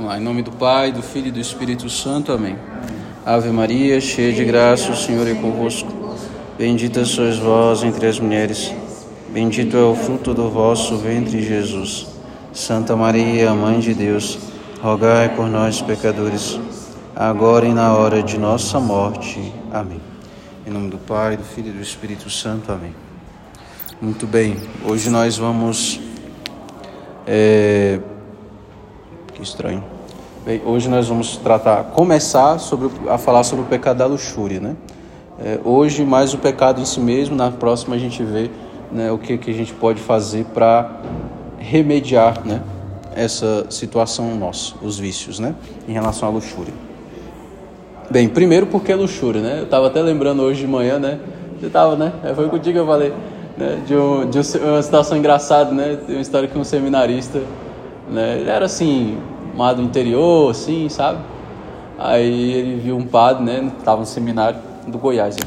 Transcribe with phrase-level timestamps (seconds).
[0.00, 2.32] Vamos lá, em nome do Pai, do Filho e do Espírito Santo.
[2.32, 2.56] Amém.
[3.22, 5.92] Ave Maria, cheia de graça, o Senhor é convosco.
[6.56, 8.72] Bendita sois vós entre as mulheres.
[9.28, 12.06] Bendito é o fruto do vosso ventre, Jesus.
[12.50, 14.38] Santa Maria, Mãe de Deus,
[14.80, 16.58] rogai por nós, pecadores,
[17.14, 19.52] agora e na hora de nossa morte.
[19.70, 20.00] Amém.
[20.66, 22.72] Em nome do Pai, do Filho e do Espírito Santo.
[22.72, 22.94] Amém.
[24.00, 26.00] Muito bem, hoje nós vamos.
[27.26, 28.00] É
[29.40, 29.82] que estranho.
[30.44, 34.76] Bem, hoje nós vamos tratar, começar sobre, a falar sobre o pecado da luxúria, né?
[35.42, 38.50] É, hoje mais o pecado em si mesmo, na próxima a gente vê
[38.92, 41.00] né, o que, que a gente pode fazer para
[41.58, 42.60] remediar né,
[43.14, 45.54] essa situação nossa, os vícios, né,
[45.88, 46.74] em relação à luxúria.
[48.10, 49.60] Bem, primeiro porque é luxúria, né?
[49.60, 51.18] Eu estava até lembrando hoje de manhã, né?
[51.58, 52.12] Você estava, né?
[52.24, 53.14] É, foi contigo que eu falei,
[53.56, 53.78] né?
[53.86, 55.96] De, um, de uma situação engraçada, né?
[56.04, 57.40] Tem uma história que um seminarista,
[58.10, 58.38] né?
[58.38, 59.18] Ele era assim,
[59.56, 61.18] lá do interior, assim, sabe?
[61.98, 63.72] Aí ele viu um padre, né?
[63.84, 65.36] Tava no seminário do Goiás.
[65.36, 65.44] Hein?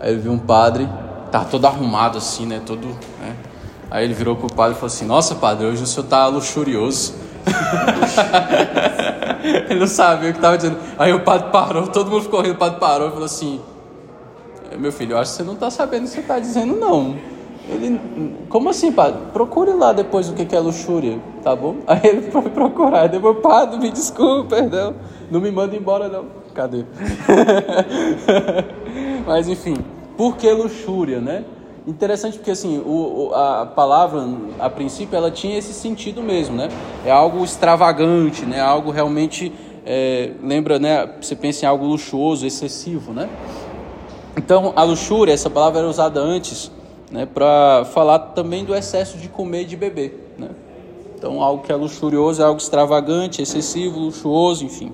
[0.00, 0.88] Aí ele viu um padre,
[1.30, 2.60] tá todo arrumado assim, né?
[2.64, 2.86] Todo.
[2.86, 3.36] Né?
[3.90, 7.14] Aí ele virou pro padre e falou assim: Nossa, padre, hoje o senhor tá luxurioso.
[9.68, 10.78] ele não sabia o que tava dizendo.
[10.98, 13.60] Aí o padre parou, todo mundo ficou rindo, o padre parou e falou assim:
[14.78, 17.16] Meu filho, eu acho que você não tá sabendo o que você tá dizendo, não.
[17.68, 18.00] Ele,
[18.48, 19.20] como assim, padre?
[19.32, 21.76] Procure lá depois o que é luxúria, tá bom?
[21.86, 24.94] Aí ele foi procurar, depois, padre, me desculpe, perdão,
[25.30, 26.26] não me manda embora não.
[26.54, 26.84] Cadê?
[29.26, 29.76] Mas enfim,
[30.16, 31.44] por que luxúria, né?
[31.86, 34.26] Interessante porque assim, o, a palavra,
[34.58, 36.68] a princípio, ela tinha esse sentido mesmo, né?
[37.04, 38.60] É algo extravagante, né?
[38.60, 39.52] Algo realmente,
[39.86, 41.08] é, lembra, né?
[41.20, 43.28] Você pensa em algo luxuoso, excessivo, né?
[44.36, 46.70] Então, a luxúria, essa palavra era usada antes
[47.10, 50.34] né, para falar também do excesso de comer e de beber.
[50.38, 50.48] Né?
[51.16, 54.92] Então, algo que é luxurioso é algo extravagante, excessivo, luxuoso, enfim.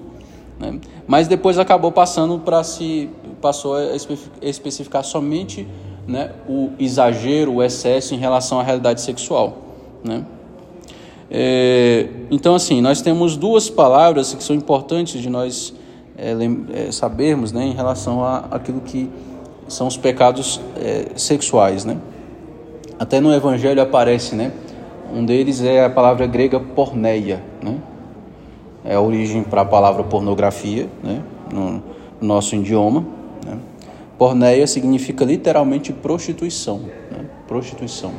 [0.59, 0.81] Né?
[1.07, 3.95] Mas depois acabou passando para se passou a
[4.43, 5.69] especificar somente
[6.07, 9.59] né, o exagero, o excesso em relação à realidade sexual.
[10.03, 10.25] Né?
[11.31, 15.75] É, então, assim, nós temos duas palavras que são importantes de nós
[16.17, 16.35] é,
[16.73, 19.11] é, sabermos né, em relação a aquilo que
[19.69, 21.99] são os pecados é, sexuais, né?
[22.99, 24.53] Até no Evangelho aparece, né?
[25.13, 27.77] Um deles é a palavra grega porneia, né?
[28.85, 31.23] É a origem para a palavra pornografia, né?
[31.53, 31.83] No
[32.21, 33.05] nosso idioma.
[33.45, 33.59] Né?
[34.19, 36.79] Porneia significa literalmente prostituição,
[37.11, 37.27] né?
[37.47, 38.13] Prostituição.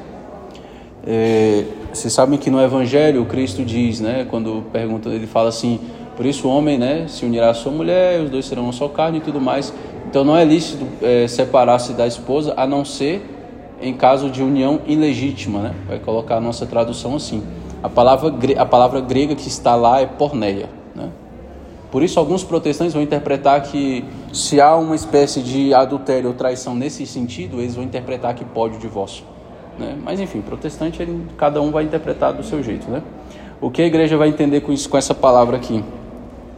[1.06, 4.28] É, vocês sabem que no Evangelho Cristo diz, né?
[4.30, 5.80] Quando pergunta, ele fala assim:
[6.16, 7.06] por isso o homem, né?
[7.08, 9.74] Se unirá à sua mulher, os dois serão uma só carne e tudo mais.
[10.08, 13.37] Então não é lícito é, separar-se da esposa a não ser
[13.82, 15.76] em caso de união ilegítima, né?
[15.88, 17.44] Vai colocar a nossa tradução assim.
[17.82, 21.10] A palavra, a palavra grega que está lá é porneia, né?
[21.92, 26.76] Por isso alguns protestantes vão interpretar que se há uma espécie de adultério ou traição
[26.76, 29.24] nesse sentido, eles vão interpretar que pode o divórcio,
[29.78, 29.96] né?
[30.04, 33.02] Mas enfim, protestante, ele, cada um vai interpretar do seu jeito, né?
[33.62, 35.84] O que a igreja vai entender com isso, com essa palavra aqui,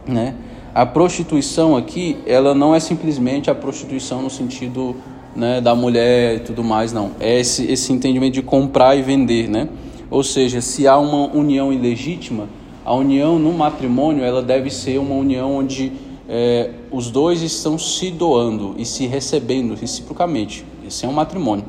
[0.06, 0.34] né?
[0.74, 4.96] A prostituição aqui, ela não é simplesmente a prostituição no sentido
[5.34, 7.12] né, da mulher e tudo mais, não.
[7.20, 9.68] É esse, esse entendimento de comprar e vender, né?
[10.10, 12.48] Ou seja, se há uma união ilegítima,
[12.84, 15.92] a união no matrimônio, ela deve ser uma união onde
[16.28, 20.64] é, os dois estão se doando e se recebendo reciprocamente.
[20.86, 21.64] Isso é um matrimônio.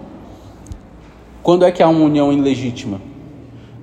[1.43, 3.01] Quando é que há uma união ilegítima?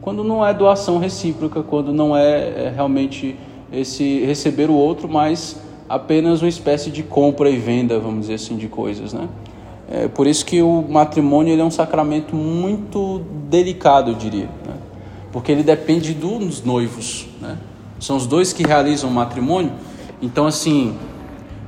[0.00, 3.36] Quando não é doação recíproca, quando não é, é realmente
[3.72, 8.56] esse receber o outro, mas apenas uma espécie de compra e venda, vamos dizer assim,
[8.56, 9.28] de coisas, né?
[9.90, 14.74] É por isso que o matrimônio ele é um sacramento muito delicado, eu diria, né?
[15.32, 17.56] porque ele depende dos noivos, né?
[17.98, 19.72] São os dois que realizam o matrimônio,
[20.20, 20.94] então assim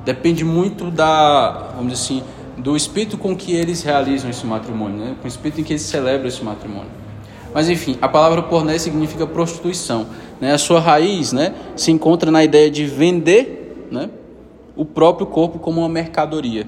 [0.05, 2.23] depende muito da, vamos dizer assim,
[2.59, 5.17] do espírito com que eles realizam esse matrimônio, né?
[5.21, 6.91] Com o espírito em que eles celebram esse matrimônio.
[7.55, 10.07] Mas enfim, a palavra porné significa prostituição.
[10.41, 10.53] Né?
[10.53, 14.09] A sua raiz né, se encontra na ideia de vender né,
[14.77, 16.67] o próprio corpo como uma mercadoria.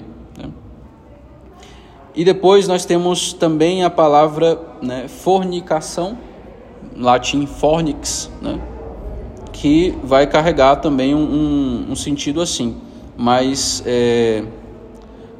[2.15, 6.17] E depois nós temos também a palavra né, fornicação,
[6.95, 8.59] latim fornix, né,
[9.51, 12.77] que vai carregar também um, um, um sentido assim.
[13.17, 14.43] Mas é,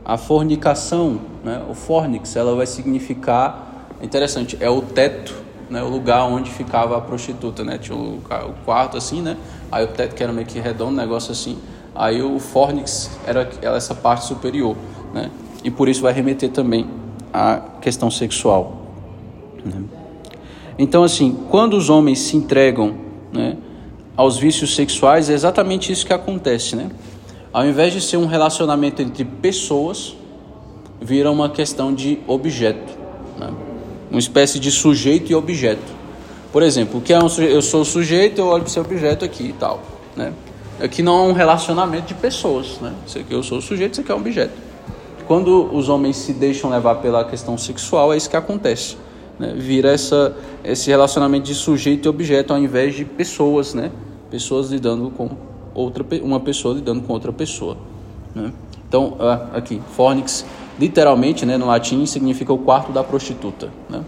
[0.04, 5.34] a fornicação, né, o fornix, ela vai significar interessante, é o teto,
[5.70, 7.78] né, o lugar onde ficava a prostituta, né?
[7.78, 9.38] Tinha o, o quarto assim, né?
[9.72, 11.58] Aí o teto que era meio que redondo, negócio assim.
[11.96, 14.76] Aí o fornix era, era essa parte superior,
[15.14, 15.32] né?
[15.64, 16.88] E por isso vai remeter também
[17.32, 18.82] à questão sexual.
[19.64, 19.84] Né?
[20.78, 22.96] Então, assim, quando os homens se entregam
[23.32, 23.58] né,
[24.18, 26.90] aos vícios sexuais, é exatamente isso que acontece, né?
[27.52, 30.16] Ao invés de ser um relacionamento entre pessoas,
[31.00, 32.98] vira uma questão de objeto,
[33.38, 33.52] né?
[34.10, 35.94] uma espécie de sujeito e objeto.
[36.52, 39.24] Por exemplo, o que é um eu sou o sujeito, eu olho para esse objeto
[39.24, 39.82] aqui e tal,
[40.16, 40.34] né?
[40.80, 42.94] Aqui não é um relacionamento de pessoas, né?
[43.06, 44.54] Isso aqui eu sou o sujeito, isso aqui é um objeto.
[45.28, 48.98] Quando os homens se deixam levar pela questão sexual, é isso que acontece.
[49.40, 49.54] Né?
[49.58, 53.92] Vira essa, esse relacionamento de sujeito e objeto ao invés de pessoas, né?
[54.30, 55.30] Pessoas lidando com
[55.74, 57.78] outra, uma pessoa lidando com outra pessoa.
[58.34, 58.52] Né?
[58.88, 59.18] Então,
[59.54, 60.46] aqui, fornix,
[60.80, 63.70] literalmente, né, no latim, significa o quarto da prostituta.
[63.90, 64.04] Né?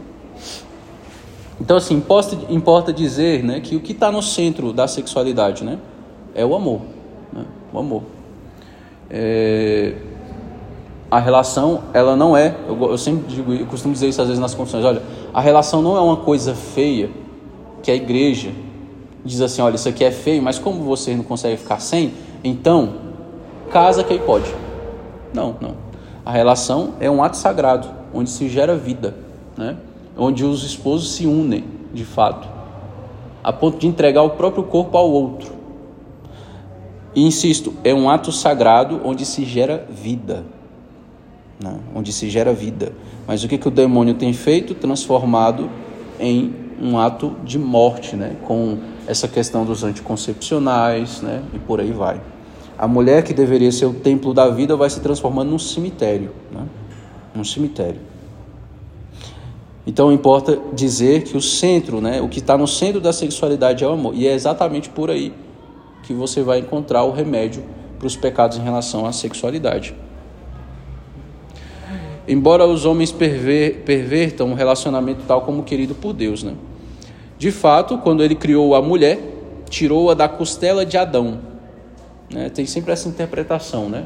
[1.60, 5.80] Então, assim, importa, importa dizer né, que o que está no centro da sexualidade né,
[6.34, 6.82] é o amor.
[7.32, 8.04] Né, o amor.
[9.10, 9.96] É,
[11.10, 14.42] a relação, ela não é, eu, eu sempre digo, eu costumo dizer isso às vezes
[14.42, 15.02] nas confissões, olha,
[15.34, 17.10] a relação não é uma coisa feia
[17.84, 18.52] que a igreja
[19.24, 22.14] diz assim, olha, isso aqui é feio, mas como você não consegue ficar sem,
[22.44, 22.94] então
[23.72, 24.54] casa que aí pode.
[25.34, 25.76] Não, não.
[26.26, 29.16] A relação é um ato sagrado, onde se gera vida,
[29.58, 29.76] né?
[30.18, 32.48] onde os esposos se unem, de fato,
[33.44, 35.54] a ponto de entregar o próprio corpo ao outro.
[37.14, 40.44] E insisto, é um ato sagrado onde se gera vida.
[41.62, 41.78] Né?
[41.94, 42.92] Onde se gera vida.
[43.28, 44.74] Mas o que, que o demônio tem feito?
[44.76, 45.70] Transformado
[46.20, 48.36] em um ato de morte, né?
[48.44, 51.42] com essa questão dos anticoncepcionais né?
[51.54, 52.22] e por aí vai.
[52.78, 56.32] A mulher que deveria ser o templo da vida vai se transformando num cemitério.
[56.52, 56.66] Né?
[57.44, 58.00] Cemitério.
[59.88, 63.88] Então importa dizer que o centro, né, o que está no centro da sexualidade é
[63.88, 64.16] o amor.
[64.16, 65.34] E é exatamente por aí
[66.04, 67.64] que você vai encontrar o remédio
[67.98, 69.96] para os pecados em relação à sexualidade.
[72.28, 76.54] Embora os homens perver, pervertam um relacionamento tal como querido por Deus, né?
[77.38, 79.20] De fato, quando ele criou a mulher,
[79.70, 81.40] tirou-a da costela de Adão.
[82.32, 82.50] Né?
[82.50, 84.06] Tem sempre essa interpretação, né?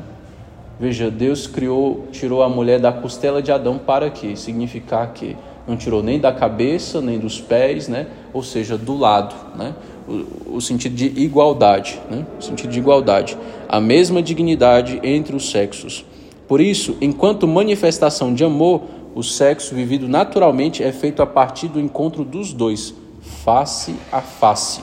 [0.80, 4.36] Veja, Deus criou, tirou a mulher da costela de Adão para quê?
[4.36, 5.36] Significar que
[5.68, 8.08] não tirou nem da cabeça, nem dos pés, né?
[8.34, 9.76] ou seja, do lado, né?
[10.08, 12.26] o, o sentido de igualdade, né?
[12.40, 13.38] o sentido de igualdade,
[13.68, 16.06] a mesma dignidade entre os sexos.
[16.50, 18.82] Por isso, enquanto manifestação de amor,
[19.14, 24.82] o sexo vivido naturalmente é feito a partir do encontro dos dois, face a face,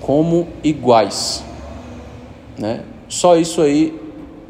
[0.00, 1.44] como iguais.
[2.58, 2.82] Né?
[3.08, 4.00] Só isso aí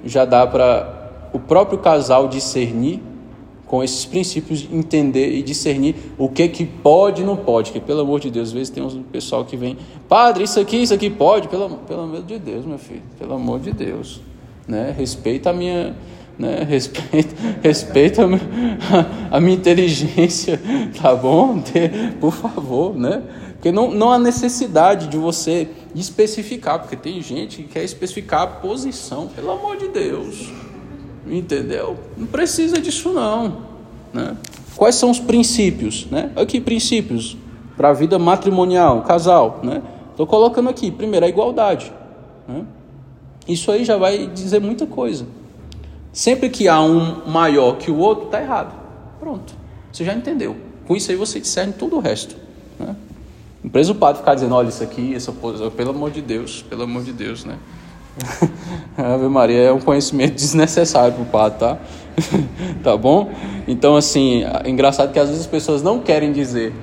[0.04, 3.00] já dá para o próprio casal discernir
[3.66, 7.72] com esses princípios, entender e discernir o que que pode e não pode.
[7.72, 9.76] Que pelo amor de Deus, às vezes tem um pessoal que vem,
[10.08, 13.58] padre, isso aqui, isso aqui pode, pelo, pelo amor de Deus, meu filho, pelo amor
[13.58, 14.20] de Deus,
[14.68, 14.94] né?
[14.96, 15.96] Respeita a minha,
[16.38, 16.64] né?
[16.68, 18.26] Respeita, respeita a
[19.32, 20.60] a minha inteligência,
[21.00, 21.62] tá bom?
[22.20, 23.22] Por favor, né?
[23.52, 28.46] Porque não, não há necessidade de você especificar, porque tem gente que quer especificar a
[28.46, 30.52] posição, pelo amor de Deus.
[31.26, 31.96] Entendeu?
[32.16, 33.58] Não precisa disso não.
[34.12, 34.36] Né?
[34.76, 36.08] Quais são os princípios?
[36.10, 36.30] Né?
[36.34, 37.36] Aqui, princípios
[37.76, 39.60] para a vida matrimonial, casal.
[39.62, 39.80] Né?
[40.10, 41.92] Estou colocando aqui, primeiro, a igualdade.
[42.48, 42.64] Né?
[43.46, 45.24] Isso aí já vai dizer muita coisa.
[46.12, 48.74] Sempre que há um maior que o outro, está errado.
[49.18, 49.54] Pronto.
[49.90, 50.56] Você já entendeu.
[50.86, 52.36] Com isso aí você discerne todo o resto.
[52.78, 52.94] Né?
[53.62, 56.62] Não precisa o padre ficar dizendo, olha, isso aqui, essa posição, pelo amor de Deus,
[56.68, 57.56] pelo amor de Deus, né?
[58.98, 61.78] Ave Maria é um conhecimento desnecessário para o padre, tá?
[62.82, 63.32] tá bom?
[63.66, 66.74] Então, assim, é engraçado que às vezes as pessoas não querem dizer,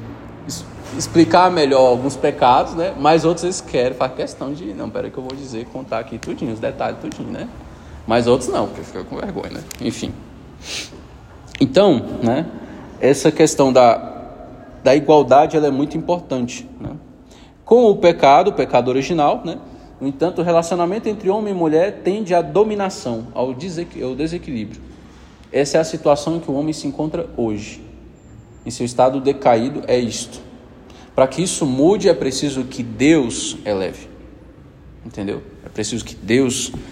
[0.97, 2.93] explicar melhor alguns pecados, né?
[2.99, 6.17] Mas outros eles querem, faz questão de, não, peraí que eu vou dizer, contar aqui
[6.17, 7.47] tudinho, os detalhes tudinho, né?
[8.09, 9.63] Mas outros não, porque fica com vergonha, né?
[9.79, 10.11] Enfim.
[11.61, 12.47] Então, né?
[12.99, 14.31] Essa questão da,
[14.83, 16.89] da igualdade, ela é muito importante, né?
[17.63, 19.59] Com o pecado, o pecado original, né?
[20.01, 24.81] No entanto, o relacionamento entre homem e mulher tende à dominação, ao desequilíbrio.
[25.51, 27.79] Essa é a situação em que o homem se encontra hoje.
[28.65, 30.41] Em seu estado decaído é isto.
[31.13, 34.09] Para que isso mude, é preciso que Deus eleve.
[35.05, 35.43] Entendeu?
[35.63, 36.89] É preciso que Deus eleve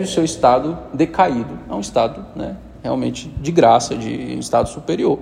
[0.00, 5.18] o seu estado decaído a um estado né, realmente de graça, de estado superior.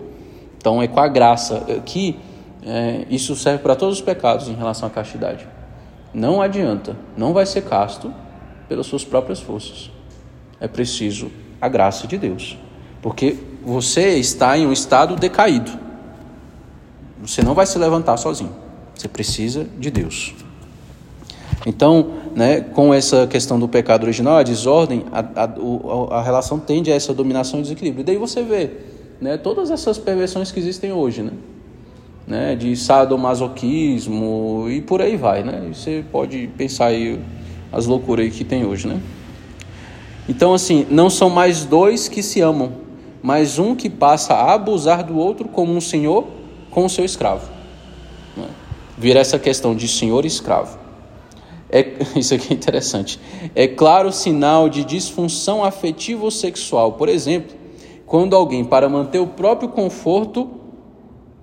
[0.57, 2.19] Então é com a graça que
[2.63, 5.47] é, isso serve para todos os pecados em relação à castidade.
[6.13, 8.13] Não adianta, não vai ser casto
[8.69, 9.91] pelas suas próprias forças.
[10.61, 12.59] É preciso a graça de Deus,
[13.01, 15.71] porque você está em um estado decaído.
[17.23, 18.55] Você não vai se levantar sozinho.
[18.95, 20.35] Você precisa de Deus.
[21.67, 26.91] Então, né, com essa questão do pecado original, a desordem, a, a, a relação tende
[26.93, 28.03] a essa dominação e desequilíbrio.
[28.03, 28.71] E daí você vê
[29.21, 31.23] né, todas essas perversões que existem hoje.
[31.23, 31.33] Né?
[32.31, 35.69] né, de sadomasoquismo e por aí vai, né?
[35.75, 37.19] Você pode pensar aí
[37.73, 39.01] as loucuras aí que tem hoje, né?
[40.29, 42.73] Então assim, não são mais dois que se amam,
[43.21, 46.29] mas um que passa a abusar do outro como um senhor
[46.71, 47.51] com o seu escravo.
[48.37, 48.47] Né?
[48.97, 50.79] Vira essa questão de senhor e escravo.
[51.71, 51.87] É,
[52.19, 53.21] isso aqui é interessante.
[53.55, 56.93] É claro sinal de disfunção afetiva ou sexual.
[56.93, 57.57] Por exemplo,
[58.07, 60.51] quando alguém, para manter o próprio conforto,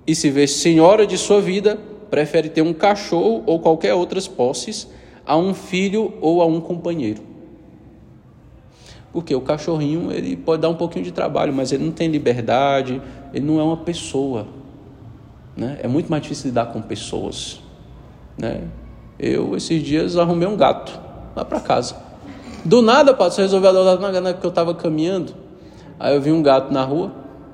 [0.05, 1.77] e se vê senhora de sua vida,
[2.10, 4.88] prefere ter um cachorro ou qualquer outras posses
[5.25, 7.22] a um filho ou a um companheiro.
[9.12, 13.01] Porque o cachorrinho ele pode dar um pouquinho de trabalho, mas ele não tem liberdade,
[13.34, 14.48] ele não é uma pessoa.
[15.55, 15.79] Né?
[15.81, 17.60] É muito mais difícil lidar com pessoas.
[18.38, 18.62] Né?
[19.19, 21.00] Eu, esses dias, arrumei um gato
[21.36, 21.95] lá para casa.
[22.63, 25.33] Do nada, você resolveu adotar na porque eu estava caminhando.
[26.00, 27.12] Aí eu vi um gato na rua,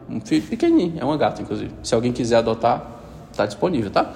[0.09, 1.71] um filho pequenininho, é uma gata, inclusive.
[1.81, 2.93] Se alguém quiser adotar,
[3.35, 4.11] tá disponível, tá?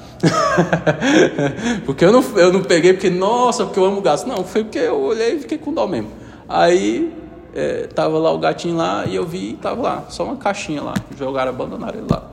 [1.86, 4.28] porque eu não, eu não peguei porque, nossa, porque eu amo gato.
[4.28, 6.10] Não, foi porque eu olhei e fiquei com dó mesmo.
[6.50, 7.14] Aí
[7.54, 10.94] é, tava lá o gatinho lá e eu vi, tava lá, só uma caixinha lá.
[11.18, 12.24] Jogaram, abandonaram ele lá.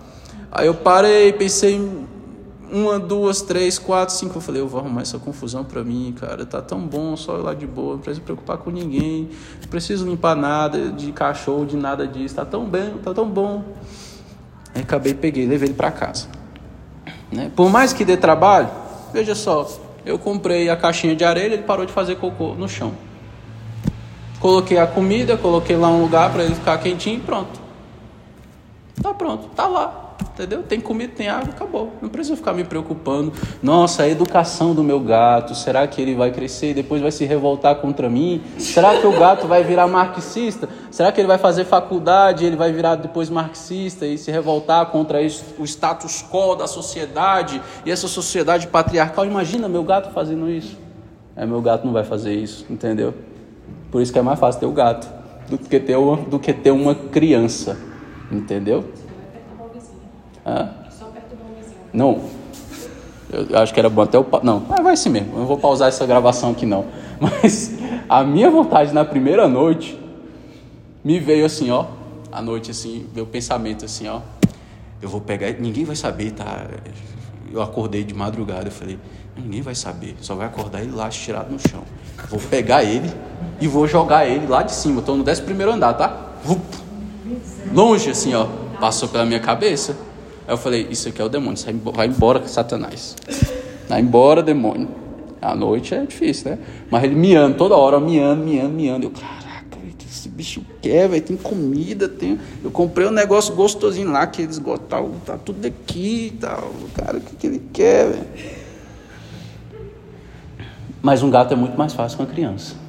[0.50, 1.80] Aí eu parei, pensei
[2.70, 4.36] uma, duas, três, quatro, cinco.
[4.36, 6.44] Eu falei, eu vou arrumar essa confusão pra mim, cara.
[6.44, 9.30] Tá tão bom, só ir lá de boa, não preciso me preocupar com ninguém,
[9.60, 12.34] não preciso limpar nada de cachorro, de nada disso.
[12.34, 13.62] Tá tão bem, tá tão bom.
[14.74, 16.28] Aí acabei, peguei, levei ele pra casa.
[17.30, 17.50] Né?
[17.54, 18.68] Por mais que dê trabalho,
[19.12, 19.68] veja só,
[20.04, 22.92] eu comprei a caixinha de areia, ele parou de fazer cocô no chão.
[24.40, 27.60] Coloquei a comida, coloquei lá um lugar para ele ficar quentinho e pronto.
[29.00, 30.03] Tá pronto, tá lá.
[30.20, 30.62] Entendeu?
[30.62, 31.92] Tem comida, tem água, acabou.
[32.02, 33.32] Não precisa ficar me preocupando.
[33.62, 37.24] Nossa, a educação do meu gato, será que ele vai crescer e depois vai se
[37.24, 38.42] revoltar contra mim?
[38.58, 40.68] Será que o gato vai virar marxista?
[40.90, 44.86] Será que ele vai fazer faculdade e ele vai virar depois marxista e se revoltar
[44.86, 45.20] contra
[45.58, 49.24] o status quo da sociedade e essa sociedade patriarcal?
[49.24, 50.76] Imagina meu gato fazendo isso.
[51.36, 53.14] É, meu gato não vai fazer isso, entendeu?
[53.90, 55.08] Por isso que é mais fácil ter o gato
[55.48, 57.76] do que ter uma, do que ter uma criança,
[58.32, 58.84] entendeu?
[60.46, 60.70] Hã?
[60.90, 61.44] Só perto do.
[61.92, 62.20] Não.
[63.30, 64.26] Eu acho que era bom até o.
[64.42, 65.32] Não, mas vai sim mesmo.
[65.32, 66.86] Eu não vou pausar essa gravação aqui não.
[67.18, 67.72] Mas
[68.08, 69.98] a minha vontade na primeira noite
[71.02, 71.86] me veio assim, ó.
[72.30, 74.20] À noite, assim, meu pensamento assim, ó.
[75.00, 75.52] Eu vou pegar.
[75.52, 76.66] Ninguém vai saber, tá?
[77.52, 78.66] Eu acordei de madrugada.
[78.66, 78.98] Eu falei,
[79.36, 80.16] ninguém vai saber.
[80.20, 81.82] Só vai acordar ele lá estirado no chão.
[82.28, 83.10] Vou pegar ele
[83.60, 85.00] e vou jogar ele lá de cima.
[85.00, 86.32] Estou no 11 primeiro andar, tá?
[87.72, 88.46] Longe, assim, ó.
[88.80, 89.96] Passou pela minha cabeça.
[90.46, 91.58] Aí eu falei, isso aqui é o demônio,
[91.92, 93.16] vai embora, Satanás.
[93.88, 94.88] Vai embora, demônio.
[95.40, 96.58] À noite é difícil, né?
[96.90, 99.06] Mas ele miando toda hora, miando, miando, miando.
[99.06, 99.78] Eu, caraca,
[100.10, 102.38] esse bicho quer, velho, tem comida, tem...
[102.62, 106.72] Eu comprei um negócio gostosinho lá, que eles gostam, tá, tá tudo aqui e tal.
[106.94, 108.26] Cara, o que, que ele quer, velho?
[111.02, 112.83] Mas um gato é muito mais fácil com a criança.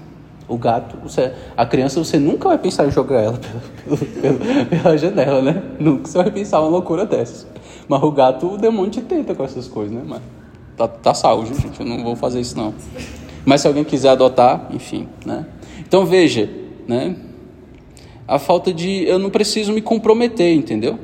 [0.48, 3.40] O gato, você, a criança, você nunca vai pensar em jogar ela
[3.84, 5.64] pela, pela, pela, janela, né?
[5.80, 7.48] Nunca você vai pensar uma loucura dessas.
[7.88, 10.04] Mas o gato, o demônio te tenta com essas coisas, né?
[10.06, 10.22] Mas
[10.78, 11.80] tá, tá salvo, gente.
[11.80, 12.76] Eu não vou fazer isso, não.
[13.44, 15.46] Mas se alguém quiser adotar, enfim, né?
[15.80, 16.50] Então veja,
[16.88, 17.16] né?
[18.28, 19.04] A falta de.
[19.06, 21.00] Eu não preciso me comprometer, entendeu?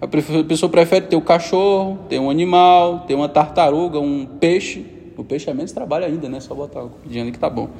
[0.00, 4.84] A pessoa prefere ter o um cachorro, ter um animal, ter uma tartaruga, um peixe.
[5.16, 6.40] O peixe é menos trabalho ainda, né?
[6.40, 7.70] Só botar comidinha ali que tá bom.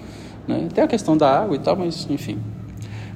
[0.46, 0.68] Né?
[0.72, 2.38] Tem a questão da água e tal, mas enfim.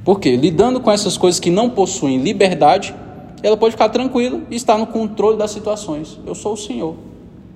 [0.04, 0.36] Por quê?
[0.36, 2.94] Lidando com essas coisas que não possuem liberdade,
[3.42, 6.18] ela pode ficar tranquila e estar no controle das situações.
[6.26, 6.96] Eu sou o Senhor.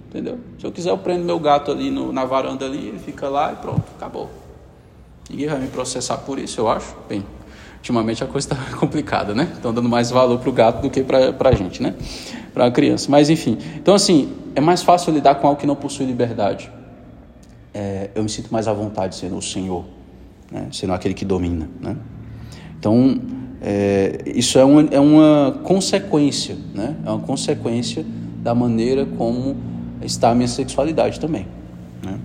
[0.08, 0.38] Entendeu?
[0.58, 3.52] Se eu quiser, eu prendo meu gato ali no, na varanda ali, ele fica lá
[3.52, 4.28] e pronto, acabou.
[5.30, 6.94] Ninguém vai me processar por isso, eu acho.
[7.08, 7.24] Bem,
[7.78, 9.50] ultimamente a coisa está complicada, né?
[9.54, 11.94] Estão dando mais valor para o gato do que para a gente, né?
[12.52, 13.10] Para a criança.
[13.10, 13.56] Mas enfim.
[13.76, 16.70] Então, assim, é mais fácil lidar com algo que não possui liberdade
[17.74, 19.84] é, eu me sinto mais à vontade sendo o Senhor,
[20.50, 20.68] né?
[20.72, 21.68] sendo aquele que domina.
[21.80, 21.96] Né?
[22.78, 23.20] Então,
[23.60, 26.96] é, isso é uma, é uma consequência, né?
[27.04, 28.04] é uma consequência
[28.42, 29.56] da maneira como
[30.02, 31.46] está a minha sexualidade também.
[32.04, 32.18] Né?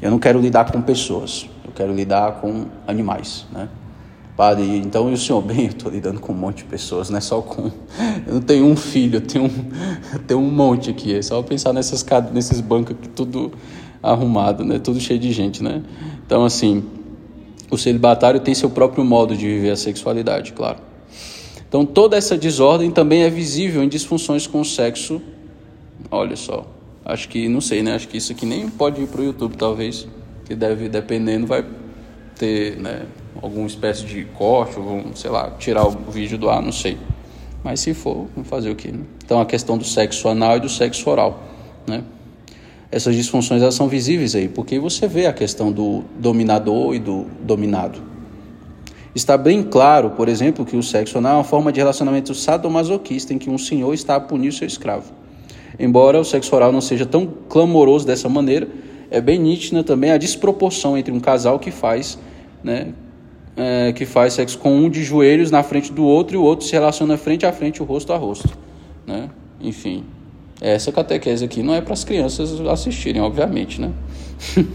[0.00, 3.46] Eu não quero lidar com pessoas, eu quero lidar com animais.
[3.52, 3.68] Né?
[4.36, 5.42] Padre, então e o senhor?
[5.44, 7.70] Bem, eu estou lidando com um monte de pessoas, não é só com.
[8.26, 9.50] Eu não tenho um filho, eu tenho um,
[10.14, 11.14] eu tenho um monte aqui.
[11.14, 13.52] É só pensar nessas, nesses bancos que tudo
[14.02, 14.78] arrumado, né?
[14.78, 15.82] Tudo cheio de gente, né?
[16.24, 16.84] Então, assim,
[17.70, 20.78] o celibatário tem seu próprio modo de viver a sexualidade, claro.
[21.68, 25.20] Então, toda essa desordem também é visível em disfunções com o sexo.
[26.10, 26.66] Olha só,
[27.04, 27.94] acho que, não sei, né?
[27.94, 30.08] Acho que isso aqui nem pode ir para o YouTube, talvez.
[30.44, 31.64] Que deve, dependendo, vai
[32.36, 33.02] ter, né?
[33.40, 36.98] Alguma espécie de corte, ou, sei lá, tirar o vídeo do ar, não sei.
[37.62, 38.90] Mas se for, vamos fazer o quê?
[38.90, 39.04] Né?
[39.24, 41.42] Então a questão do sexo anal e do sexo oral,
[41.86, 42.02] né?
[42.92, 47.26] Essas disfunções elas são visíveis aí, porque você vê a questão do dominador e do
[47.40, 48.00] dominado.
[49.14, 53.32] Está bem claro, por exemplo, que o sexo anal é uma forma de relacionamento sadomasoquista
[53.32, 55.12] em que um senhor está a punir seu escravo.
[55.78, 58.68] Embora o sexo oral não seja tão clamoroso dessa maneira,
[59.10, 62.18] é bem nítida também a desproporção entre um casal que faz,
[62.62, 62.92] né,
[63.56, 66.66] é, que faz sexo com um de joelhos na frente do outro e o outro
[66.66, 68.56] se relaciona frente a frente, o rosto a rosto.
[69.06, 69.28] Né?
[69.60, 70.04] Enfim,
[70.60, 73.80] essa catequese aqui não é para as crianças assistirem, obviamente.
[73.80, 73.90] Né?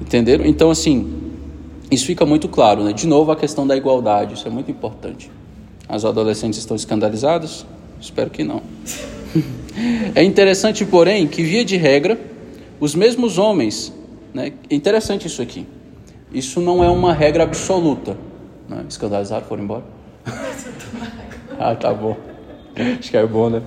[0.00, 0.44] Entenderam?
[0.44, 1.32] Então, assim,
[1.90, 2.82] isso fica muito claro.
[2.82, 2.92] Né?
[2.92, 5.30] De novo, a questão da igualdade, isso é muito importante.
[5.88, 7.64] As adolescentes estão escandalizadas?
[8.00, 8.62] Espero que não.
[10.14, 12.18] é interessante, porém, que, via de regra,
[12.80, 13.92] os mesmos homens.
[14.34, 14.52] Né?
[14.68, 15.66] É interessante isso aqui.
[16.32, 18.16] Isso não é uma regra absoluta.
[18.68, 18.84] Né?
[18.88, 19.84] Escandalizaram, foram embora?
[21.58, 22.16] ah, tá bom.
[22.98, 23.62] Acho que é bom, né?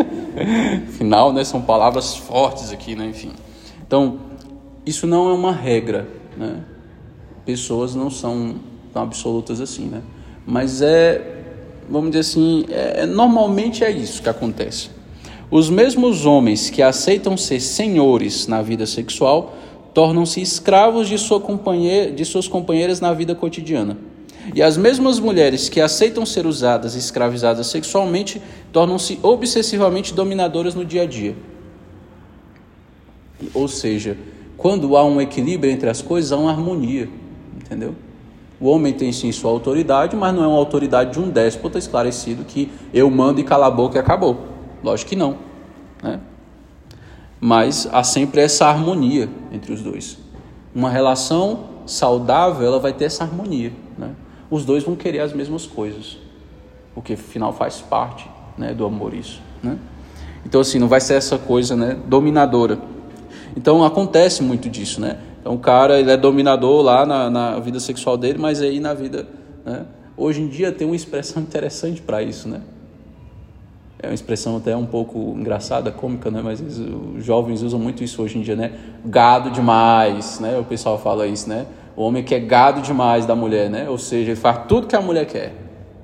[0.96, 1.44] Final, né?
[1.44, 3.06] São palavras fortes aqui, né?
[3.06, 3.32] Enfim.
[3.86, 4.18] Então,
[4.86, 6.60] isso não é uma regra, né?
[7.44, 8.56] Pessoas não são
[8.92, 10.02] tão absolutas assim, né?
[10.46, 11.42] Mas é,
[11.88, 14.90] vamos dizer assim, é, normalmente é isso que acontece.
[15.50, 19.54] Os mesmos homens que aceitam ser senhores na vida sexual
[19.92, 23.98] tornam-se escravos de, sua companheira, de suas companheiras na vida cotidiana.
[24.54, 28.40] E as mesmas mulheres que aceitam ser usadas e escravizadas sexualmente
[28.72, 31.36] tornam-se obsessivamente dominadoras no dia a dia.
[33.54, 34.16] Ou seja,
[34.56, 37.08] quando há um equilíbrio entre as coisas, há uma harmonia,
[37.56, 37.94] entendeu?
[38.60, 42.44] O homem tem sim sua autoridade, mas não é uma autoridade de um déspota esclarecido
[42.44, 44.48] que eu mando e cala a boca e acabou.
[44.82, 45.38] Lógico que não.
[46.02, 46.20] Né?
[47.40, 50.18] mas há sempre essa harmonia entre os dois.
[50.74, 54.10] Uma relação saudável, ela vai ter essa harmonia, né?
[54.50, 56.18] Os dois vão querer as mesmas coisas,
[56.94, 58.28] porque afinal faz parte,
[58.58, 59.78] né, do amor isso, né?
[60.44, 62.78] Então assim, não vai ser essa coisa, né, dominadora.
[63.56, 65.18] Então acontece muito disso, né?
[65.40, 68.92] Então o cara ele é dominador lá na, na vida sexual dele, mas aí na
[68.94, 69.28] vida,
[69.64, 69.86] né?
[70.16, 72.60] Hoje em dia tem uma expressão interessante para isso, né?
[74.02, 76.40] é uma expressão até um pouco engraçada, cômica, né?
[76.42, 78.72] Mas os jovens usam muito isso hoje em dia, né?
[79.04, 80.58] Gado demais, né?
[80.58, 81.66] O pessoal fala isso, né?
[82.00, 83.86] O homem quer gado demais da mulher, né?
[83.86, 85.52] Ou seja, ele faz tudo que a mulher quer,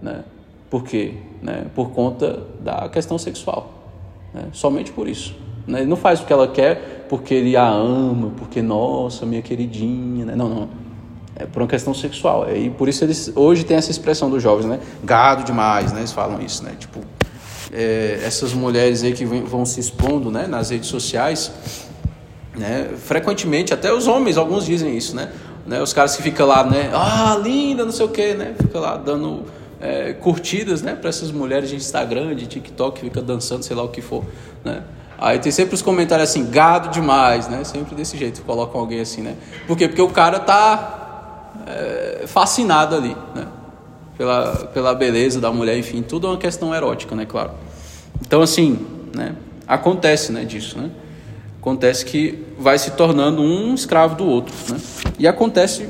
[0.03, 0.25] né?
[0.69, 1.15] Por quê?
[1.41, 1.65] Né?
[1.75, 3.73] Por conta da questão sexual,
[4.35, 4.43] né?
[4.53, 5.35] Somente por isso.
[5.67, 5.79] Né?
[5.79, 10.27] Ele não faz o que ela quer porque ele a ama, porque nossa, minha queridinha,
[10.27, 10.37] né?
[10.37, 10.69] Não, não.
[11.35, 12.47] É por uma questão sexual.
[12.55, 14.79] E por isso eles hoje tem essa expressão dos jovens, né?
[15.03, 16.01] Gado demais, né?
[16.01, 16.75] Eles falam isso, né?
[16.79, 17.01] Tipo,
[17.73, 21.51] é, essas mulheres aí que vão se expondo né, nas redes sociais,
[22.55, 25.31] né, frequentemente, até os homens, alguns dizem isso, né?
[25.67, 26.91] Né os caras que ficam lá, né?
[26.93, 28.55] Ah, linda, não sei o quê, né?
[28.59, 29.45] Fica lá dando
[29.81, 30.95] é, curtidas, né?
[30.95, 34.25] Para essas mulheres de Instagram, de TikTok, que fica dançando, sei lá o que for,
[34.65, 34.83] né?
[35.19, 37.65] Aí tem sempre os comentários assim, gado demais, né?
[37.65, 39.35] Sempre desse jeito, colocam alguém assim, né?
[39.67, 39.89] Por quê?
[39.89, 43.47] Porque o cara tá é, fascinado ali, né?
[44.17, 47.51] pela, pela beleza da mulher, enfim, tudo é uma questão erótica, né, claro.
[48.21, 48.79] Então, assim,
[49.15, 50.91] né, acontece, né, disso, né?
[51.67, 54.81] Acontece que vai se tornando um escravo do outro, né?
[55.19, 55.85] E acontece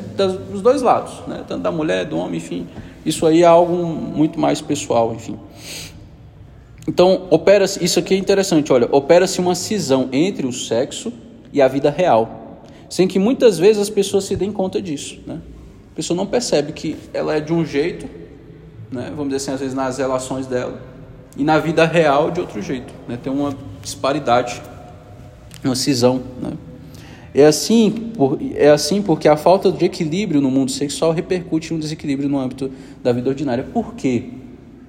[0.50, 1.44] dos dois lados, né?
[1.46, 2.66] Tanto da mulher, do homem, enfim.
[3.04, 5.38] Isso aí é algo muito mais pessoal, enfim.
[6.88, 11.12] Então, opera-se, isso aqui é interessante, olha, opera-se uma cisão entre o sexo
[11.52, 15.42] e a vida real, sem que muitas vezes as pessoas se deem conta disso, né?
[15.92, 18.08] A pessoa não percebe que ela é de um jeito,
[18.90, 20.80] né, vamos dizer assim, às vezes nas relações dela,
[21.36, 22.94] e na vida real de outro jeito.
[23.06, 24.62] Né, tem uma disparidade,
[25.68, 26.22] uma cisão.
[26.40, 26.52] Né.
[27.34, 31.76] É, assim, por, é assim porque a falta de equilíbrio no mundo sexual repercute em
[31.76, 32.70] um desequilíbrio no âmbito
[33.02, 33.62] da vida ordinária.
[33.62, 34.30] Por quê?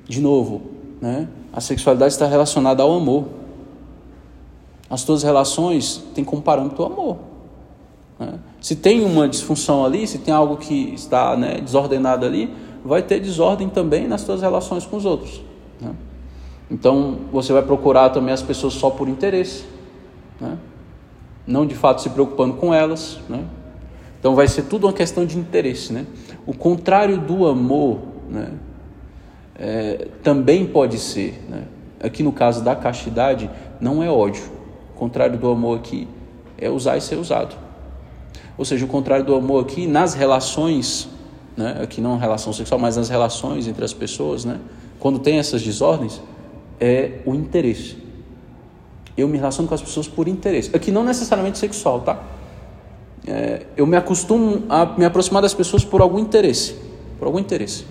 [0.08, 0.62] De novo,
[1.02, 3.26] né, a sexualidade está relacionada ao amor.
[4.90, 7.18] As tuas relações têm como parâmetro o amor.
[8.18, 8.36] Né?
[8.62, 12.50] Se tem uma disfunção ali, se tem algo que está né, desordenado ali,
[12.84, 15.42] vai ter desordem também nas suas relações com os outros.
[15.82, 15.94] Né?
[16.72, 19.66] Então você vai procurar também as pessoas só por interesse,
[20.40, 20.58] né?
[21.48, 23.20] não de fato se preocupando com elas.
[23.30, 23.46] Né?
[24.20, 25.94] Então vai ser tudo uma questão de interesse.
[25.94, 26.06] Né?
[26.46, 28.52] O contrário do amor né,
[29.56, 31.42] é, também pode ser.
[31.50, 31.64] Né?
[32.04, 34.44] Aqui no caso da castidade, não é ódio.
[34.94, 36.08] O contrário do amor aqui
[36.58, 37.56] é usar e ser usado.
[38.58, 41.08] Ou seja, o contrário do amor aqui nas relações,
[41.56, 41.80] né?
[41.82, 44.60] aqui não relação sexual, mas nas relações entre as pessoas, né?
[45.00, 46.20] quando tem essas desordens,
[46.80, 48.07] é o interesse.
[49.18, 50.76] Eu me relaciono com as pessoas por interesse.
[50.76, 52.22] Aqui não necessariamente sexual, tá?
[53.26, 56.76] É, eu me acostumo a me aproximar das pessoas por algum interesse.
[57.20, 57.86] Por algum interesse.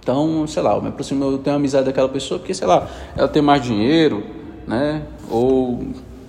[0.00, 3.28] Então, sei lá, eu me aproximo, eu tenho amizade daquela pessoa porque, sei lá, ela
[3.28, 4.24] tem mais dinheiro,
[4.66, 5.02] né?
[5.30, 5.80] Ou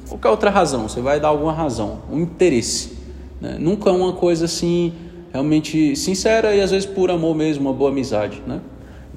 [0.07, 2.97] qualquer outra razão, você vai dar alguma razão, um interesse.
[3.39, 3.57] Né?
[3.60, 4.93] Nunca uma coisa assim,
[5.31, 8.62] realmente sincera e às vezes por amor mesmo, uma boa amizade, né?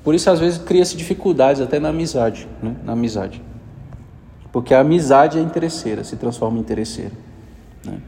[0.03, 2.75] Por isso, às vezes, cria-se dificuldades até na amizade, né?
[2.85, 3.43] Na amizade.
[4.53, 7.13] Porque a amizade é interesseira, se transforma em interesseira.
[7.85, 8.01] Né?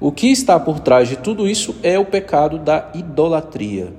[0.00, 3.92] O que está por trás de tudo isso é o pecado da idolatria.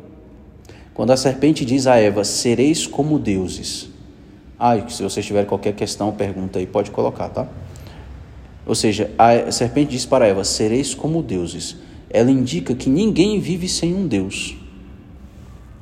[0.94, 3.90] Quando a serpente diz a Eva: Sereis como deuses.
[4.58, 7.48] Ah, se vocês tiverem qualquer questão, pergunta aí, pode colocar, tá?
[8.66, 11.78] Ou seja, a serpente diz para Eva: Sereis como deuses.
[12.10, 14.56] Ela indica que ninguém vive sem um Deus.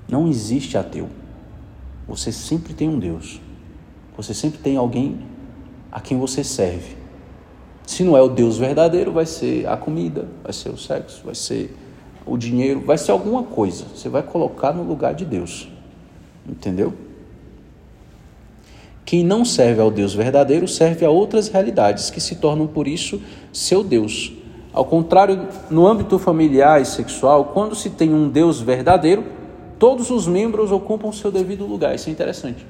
[0.09, 1.09] Não existe ateu.
[2.07, 3.39] Você sempre tem um Deus.
[4.17, 5.19] Você sempre tem alguém
[5.93, 6.97] a quem você serve.
[7.85, 11.35] Se não é o Deus verdadeiro, vai ser a comida, vai ser o sexo, vai
[11.35, 11.77] ser
[12.25, 13.85] o dinheiro, vai ser alguma coisa.
[13.93, 15.69] Você vai colocar no lugar de Deus.
[16.49, 16.93] Entendeu?
[19.05, 23.21] Quem não serve ao Deus verdadeiro serve a outras realidades que se tornam por isso
[23.51, 24.33] seu Deus.
[24.73, 29.25] Ao contrário, no âmbito familiar e sexual, quando se tem um Deus verdadeiro,
[29.77, 31.93] todos os membros ocupam seu devido lugar.
[31.93, 32.65] Isso é interessante.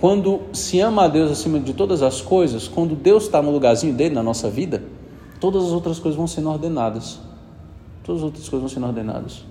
[0.00, 3.92] Quando se ama a Deus acima de todas as coisas, quando Deus está no lugarzinho
[3.92, 4.82] dele na nossa vida,
[5.38, 7.20] todas as outras coisas vão sendo ordenadas.
[8.02, 9.44] Todas as outras coisas vão sendo ordenadas.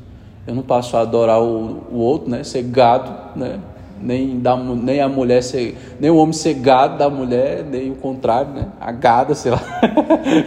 [0.48, 2.44] Eu não passo a adorar o, o outro, né?
[2.44, 3.60] Ser gado, né?
[4.02, 7.96] Nem, da, nem a mulher ser, nem o homem ser gado da mulher, nem o
[7.96, 8.70] contrário, né?
[8.82, 9.62] A gada, sei lá.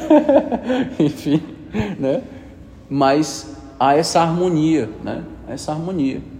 [0.98, 1.40] Enfim,
[2.00, 2.22] né?
[2.90, 5.22] Mas há essa harmonia, né?
[5.46, 6.31] Essa harmonia.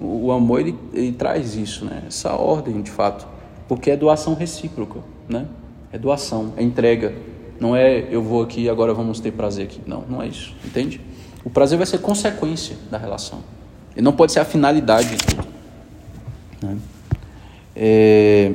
[0.00, 2.04] O amor ele, ele traz isso, né?
[2.06, 3.26] Essa ordem de fato,
[3.68, 5.46] porque é doação recíproca, né?
[5.92, 7.14] É doação, é entrega.
[7.60, 9.80] Não é eu vou aqui e agora vamos ter prazer aqui.
[9.86, 11.00] Não, não é isso, entende?
[11.44, 13.40] O prazer vai ser consequência da relação.
[13.94, 15.46] Ele não pode ser a finalidade de tudo.
[16.62, 16.78] Né?
[17.76, 18.52] É...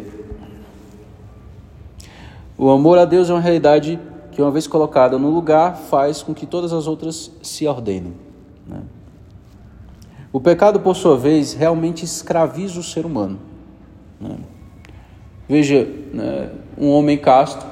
[2.58, 4.00] O amor a Deus é uma realidade
[4.32, 8.14] que, uma vez colocada no lugar, faz com que todas as outras se ordenem.
[8.66, 8.82] Né?
[10.36, 13.40] O pecado, por sua vez, realmente escraviza o ser humano.
[14.20, 14.36] Né?
[15.48, 17.66] Veja, né, um homem casto,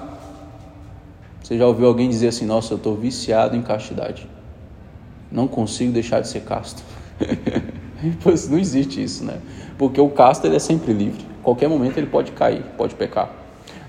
[1.44, 4.30] você já ouviu alguém dizer assim: Nossa, eu estou viciado em castidade,
[5.30, 6.82] não consigo deixar de ser casto.
[8.24, 9.42] pois não existe isso, né?
[9.78, 13.30] Porque o casto ele é sempre livre, qualquer momento ele pode cair, pode pecar.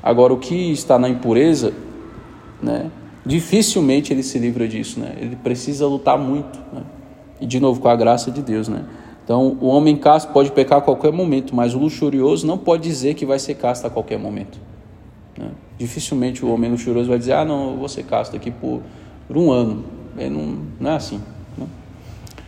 [0.02, 1.72] Agora, o que está na impureza,
[2.60, 2.90] né?
[3.24, 5.14] Dificilmente ele se livra disso, né?
[5.16, 6.82] Ele precisa lutar muito, né?
[7.44, 8.87] E de novo, com a graça de Deus, né?
[9.22, 13.12] Então, o homem casto pode pecar a qualquer momento, mas o luxurioso não pode dizer
[13.12, 14.59] que vai ser casto a qualquer momento.
[15.37, 15.50] Né?
[15.76, 18.80] Dificilmente o homem luxurioso vai dizer: Ah, não, eu vou ser casto aqui por,
[19.28, 19.85] por um ano.
[20.16, 21.20] Ele não, não é assim.
[21.59, 21.66] Né?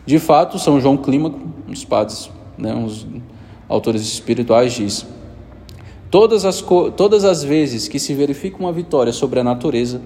[0.06, 3.06] De fato, São João Clímaco, dos padres, né, uns
[3.68, 5.06] autores espirituais, diz:
[6.10, 6.64] todas as,
[6.96, 10.00] todas as vezes que se verifica uma vitória sobre a natureza,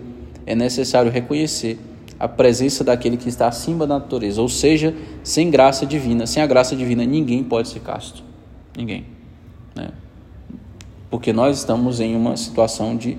[0.45, 1.79] é necessário reconhecer
[2.21, 6.27] a presença daquele que está acima da natureza, ou seja, sem graça divina.
[6.27, 8.23] Sem a graça divina, ninguém pode ser casto.
[8.77, 9.07] Ninguém.
[9.75, 9.89] Né?
[11.09, 13.17] Porque nós estamos em uma situação de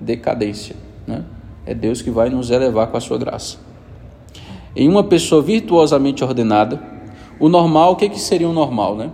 [0.00, 0.74] decadência.
[1.06, 1.22] Né?
[1.66, 3.58] É Deus que vai nos elevar com a sua graça.
[4.74, 6.82] Em uma pessoa virtuosamente ordenada,
[7.38, 8.96] o normal, o que, que seria o normal?
[8.96, 9.10] Né?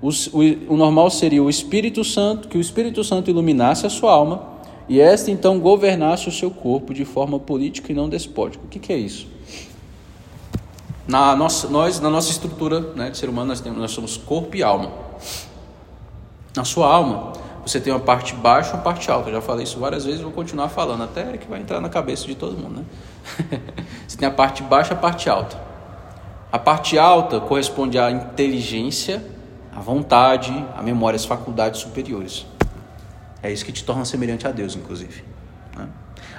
[0.00, 4.12] O, o, o normal seria o Espírito Santo, que o Espírito Santo iluminasse a sua
[4.12, 4.49] alma
[4.90, 8.64] e esta então governasse o seu corpo de forma política e não despótica.
[8.64, 9.28] O que, que é isso?
[11.06, 14.56] Na nossa, nós, na nossa estrutura né, de ser humano, nós, temos, nós somos corpo
[14.56, 14.90] e alma.
[16.56, 19.28] Na sua alma, você tem uma parte baixa e uma parte alta.
[19.28, 22.26] Eu já falei isso várias vezes, vou continuar falando, até que vai entrar na cabeça
[22.26, 22.80] de todo mundo.
[22.80, 23.60] Né?
[24.08, 25.56] você tem a parte baixa e a parte alta.
[26.50, 29.24] A parte alta corresponde à inteligência,
[29.72, 32.44] à vontade, à memória, às faculdades superiores.
[33.42, 35.24] É isso que te torna semelhante a Deus, inclusive.
[35.76, 35.88] Né?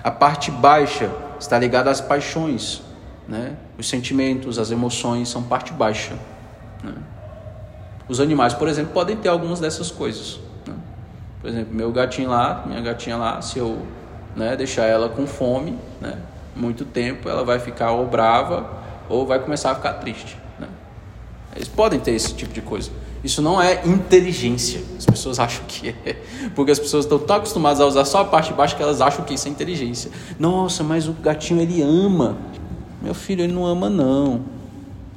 [0.04, 1.10] A parte baixa
[1.40, 2.82] está ligada às paixões,
[3.28, 3.56] né?
[3.78, 6.14] os sentimentos, as emoções são parte baixa.
[6.84, 6.94] Né?
[8.08, 10.40] Os animais, por exemplo, podem ter algumas dessas coisas.
[10.68, 10.76] Né?
[11.42, 13.86] Por exemplo, meu gatinho lá, minha gatinha lá, se eu
[14.36, 16.18] né, deixar ela com fome, né,
[16.56, 18.70] muito tempo, ela vai ficar ou brava
[19.10, 20.42] ou vai começar a ficar triste.
[21.56, 22.92] Eles podem ter esse tipo de coisa.
[23.24, 24.82] Isso não é inteligência.
[24.98, 26.16] As pessoas acham que é.
[26.56, 29.00] Porque as pessoas estão tão acostumadas a usar só a parte de baixo que elas
[29.00, 30.10] acham que isso é inteligência.
[30.40, 32.38] Nossa, mas o gatinho ele ama.
[33.02, 34.42] Meu filho, ele não ama, não.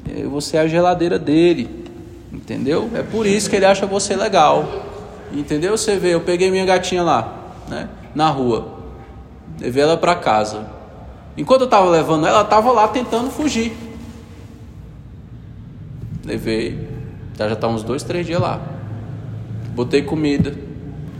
[0.08, 1.84] É, você é a geladeira dele.
[2.32, 2.90] Entendeu?
[2.94, 4.66] É por isso que ele acha você legal.
[5.32, 5.76] Entendeu?
[5.76, 7.88] Você vê, eu peguei minha gatinha lá, né?
[8.14, 8.68] Na rua.
[9.58, 10.66] Levei ela para casa.
[11.36, 13.76] Enquanto eu estava levando ela, ela lá tentando fugir.
[16.24, 16.93] Levei,
[17.36, 18.60] Já já tá uns dois, três dias lá.
[19.74, 20.54] Botei comida,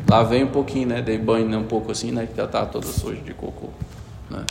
[0.08, 1.02] lavei um pouquinho, né?
[1.02, 1.56] Dei banho né?
[1.56, 2.26] um pouco assim, né?
[2.26, 3.68] Que já tá toda suja de cocô,
[4.30, 4.44] né?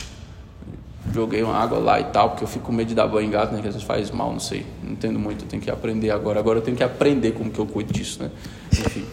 [1.12, 3.30] Joguei uma água lá e tal, porque eu fico com medo de dar banho em
[3.30, 3.60] gato, né?
[3.60, 4.66] Que às vezes faz mal, não sei.
[4.82, 6.38] Não entendo muito, eu tenho que aprender agora.
[6.38, 8.30] Agora eu tenho que aprender como que eu cuido disso, né?
[8.72, 9.04] Enfim.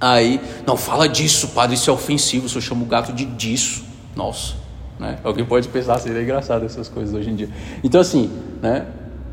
[0.00, 3.84] Aí, não, fala disso, padre, isso é ofensivo, se eu chamo o gato de disso.
[4.16, 4.54] Nossa,
[4.98, 5.18] né?
[5.22, 7.48] Alguém pode pensar, seria engraçado essas coisas hoje em dia.
[7.82, 8.30] Então assim,
[8.62, 8.86] né?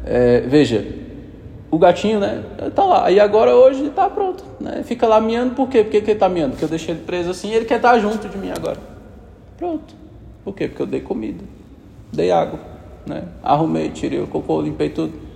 [0.05, 0.85] É, veja,
[1.69, 3.11] o gatinho, né, tá lá.
[3.11, 4.83] E agora hoje tá pronto, né?
[4.83, 5.83] Fica lá miando, por quê?
[5.83, 6.51] Por que, que ele tá miando?
[6.51, 8.77] Porque eu deixei ele preso assim, ele quer estar tá junto de mim agora.
[9.57, 9.93] Pronto.
[10.45, 10.67] Por quê?
[10.67, 11.43] Porque eu dei comida,
[12.11, 12.59] dei água,
[13.05, 13.23] né?
[13.43, 15.27] Arrumei, tirei o cocô, limpei tudo.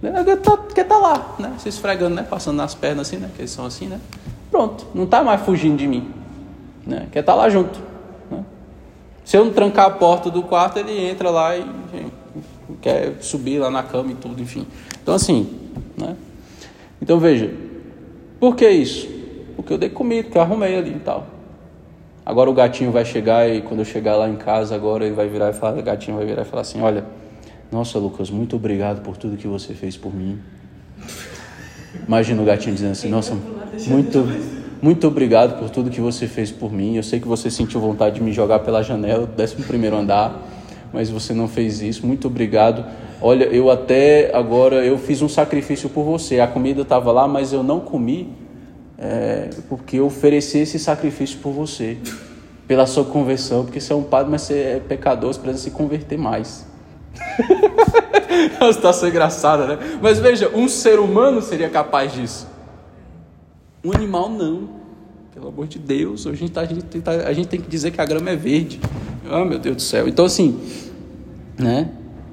[0.00, 1.54] Quer tá, quer tá lá, né?
[1.58, 2.22] Se esfregando, né?
[2.22, 3.30] Passando nas pernas assim, né?
[3.34, 3.98] Que eles são assim, né?
[4.50, 6.10] Pronto, não tá mais fugindo de mim,
[6.86, 7.08] né?
[7.10, 7.80] Quer estar tá lá junto.
[8.30, 8.44] Né?
[9.24, 12.12] Se eu não trancar a porta do quarto, ele entra lá e enfim,
[12.82, 14.66] quer subir lá na cama e tudo, enfim.
[15.04, 15.46] Então assim,
[15.98, 16.16] né?
[17.00, 17.52] Então veja,
[18.40, 19.06] por que isso?
[19.54, 21.26] Porque eu dei comida, que eu arrumei ali e tal.
[22.24, 25.28] Agora o gatinho vai chegar e quando eu chegar lá em casa agora ele vai
[25.28, 27.04] virar e falar, o gatinho vai virar e falar assim, olha,
[27.70, 30.38] nossa Lucas, muito obrigado por tudo que você fez por mim.
[32.08, 33.36] Imagina o gatinho dizendo assim, nossa,
[33.86, 34.26] muito,
[34.80, 36.96] muito obrigado por tudo que você fez por mim.
[36.96, 40.42] Eu sei que você sentiu vontade de me jogar pela janela do 11 primeiro andar,
[40.94, 42.06] mas você não fez isso.
[42.06, 42.86] Muito obrigado.
[43.26, 46.40] Olha, eu até agora eu fiz um sacrifício por você.
[46.40, 48.34] A comida estava lá, mas eu não comi
[48.98, 51.96] é, porque eu ofereci esse sacrifício por você,
[52.68, 55.70] pela sua conversão, porque você é um padre, mas você é pecador, você precisa se
[55.70, 56.66] converter mais.
[58.60, 59.98] Ela está sendo engraçada, né?
[60.02, 62.46] Mas veja, um ser humano seria capaz disso.
[63.82, 64.68] Um animal não.
[65.32, 67.90] Pelo amor de Deus, a gente, tá, a, gente tá, a gente tem que dizer
[67.90, 68.78] que a grama é verde.
[69.32, 70.06] Oh, meu Deus do céu.
[70.06, 70.60] Então, assim,
[71.58, 71.88] né?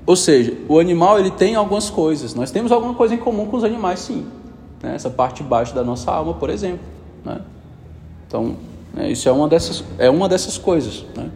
[0.06, 2.34] Ou seja, o animal ele tem algumas coisas.
[2.34, 4.26] Nós temos alguma coisa em comum com os animais, sim.
[4.82, 4.96] Né?
[4.96, 6.86] Essa parte de baixo da nossa alma, por exemplo.
[7.24, 7.40] Né?
[8.28, 8.56] Então,
[8.94, 11.06] né, isso é uma dessas, é uma dessas coisas.
[11.16, 11.30] Né?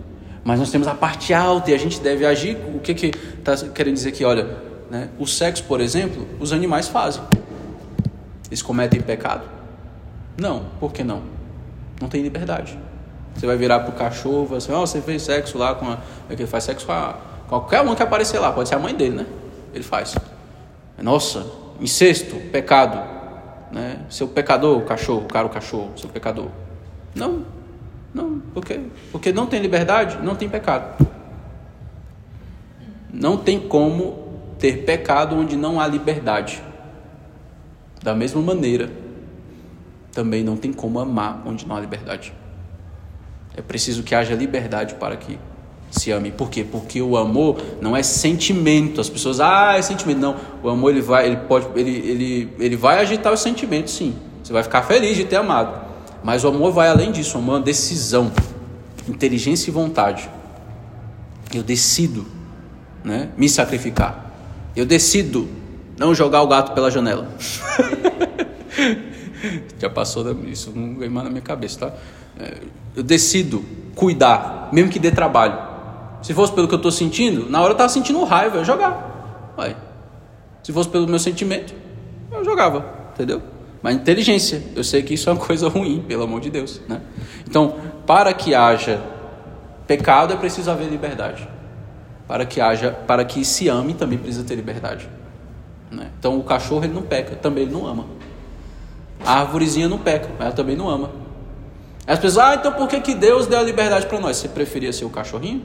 [0.43, 2.57] Mas nós temos a parte alta e a gente deve agir.
[2.75, 4.25] O que que está querendo dizer aqui?
[4.25, 4.57] Olha,
[4.89, 7.21] né, o sexo, por exemplo, os animais fazem.
[8.47, 9.43] Eles cometem pecado?
[10.37, 10.63] Não.
[10.79, 11.21] Por que não?
[12.01, 12.77] Não tem liberdade.
[13.35, 15.99] Você vai virar para o cachorro assim: oh, você fez sexo lá com a.
[16.29, 17.17] É que faz sexo com a.
[17.47, 19.25] Qualquer um que aparecer lá, pode ser a mãe dele, né?
[19.73, 20.15] Ele faz.
[20.97, 21.45] Nossa,
[21.79, 23.15] incesto, pecado
[23.75, 24.05] né?
[24.09, 26.47] Seu pecador, cachorro, o cara, o cachorro, seu pecador.
[27.13, 27.45] Não,
[28.13, 28.79] não, por quê?
[29.11, 31.05] Porque não tem liberdade, não tem pecado.
[33.11, 36.63] Não tem como ter pecado onde não há liberdade.
[38.01, 38.89] Da mesma maneira,
[40.13, 42.33] também não tem como amar onde não há liberdade.
[43.57, 45.39] É preciso que haja liberdade para que
[45.95, 46.31] se ame.
[46.31, 46.65] Por quê?
[46.69, 49.01] Porque o amor não é sentimento.
[49.01, 50.19] As pessoas, ah, é sentimento.
[50.19, 54.15] Não, o amor ele vai, ele pode, ele, ele, ele vai agitar os sentimentos, sim.
[54.43, 55.85] Você vai ficar feliz de ter amado.
[56.23, 57.37] Mas o amor vai além disso.
[57.37, 58.31] O amor é uma decisão,
[59.07, 60.29] inteligência e vontade.
[61.53, 62.25] Eu decido,
[63.03, 64.33] né, me sacrificar.
[64.75, 65.47] Eu decido
[65.97, 67.27] não jogar o gato pela janela.
[69.79, 71.93] Já passou isso, não veio mais na minha cabeça, tá?
[72.39, 72.57] É,
[72.95, 75.57] eu decido cuidar, mesmo que dê trabalho.
[76.25, 78.97] Se fosse pelo que eu estou sentindo, na hora eu estava sentindo raiva, eu jogava.
[79.59, 79.75] Ué.
[80.63, 81.75] Se fosse pelo meu sentimento,
[82.31, 82.83] eu jogava,
[83.13, 83.43] entendeu?
[83.79, 86.81] Mas inteligência, eu sei que isso é uma coisa ruim, pelo amor de Deus.
[86.89, 86.99] Né?
[87.47, 87.75] Então,
[88.07, 88.99] para que haja
[89.85, 91.47] pecado, é preciso haver liberdade.
[92.27, 95.07] Para que haja, para que se ame, também precisa ter liberdade.
[95.91, 96.09] Né?
[96.17, 98.07] Então, o cachorro ele não peca, também ele não ama.
[99.23, 101.11] A árvorezinha não peca, mas ela também não ama.
[102.07, 104.37] As pessoas, ah, então por que, que Deus deu a liberdade para nós?
[104.37, 105.63] Você preferia ser o cachorrinho?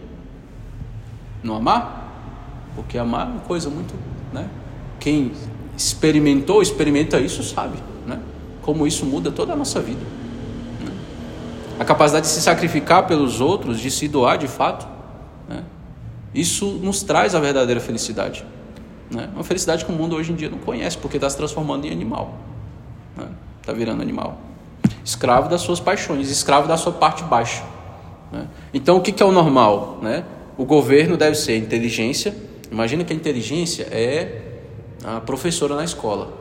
[1.43, 2.09] Não amar?
[2.75, 3.95] Porque amar é uma coisa muito,
[4.33, 4.49] né?
[4.99, 5.33] Quem
[5.77, 8.21] experimentou, experimenta isso, sabe, né?
[8.63, 10.03] Como isso muda toda a nossa vida.
[10.81, 10.93] Né?
[11.79, 14.87] A capacidade de se sacrificar pelos outros, de se doar de fato,
[15.49, 15.65] né?
[16.35, 18.45] Isso nos traz a verdadeira felicidade.
[19.11, 19.29] Né?
[19.35, 21.91] Uma felicidade que o mundo hoje em dia não conhece, porque está se transformando em
[21.91, 22.35] animal.
[23.11, 23.29] Está né?
[23.67, 24.39] Tá virando animal.
[25.05, 27.65] Escravo das suas paixões, escravo da sua parte baixa.
[28.31, 28.47] Né?
[28.73, 29.99] Então, o que, que é o normal?
[30.01, 30.25] Né?
[30.61, 32.35] O governo deve ser inteligência.
[32.71, 34.43] Imagina que a inteligência é
[35.03, 36.37] a professora na escola.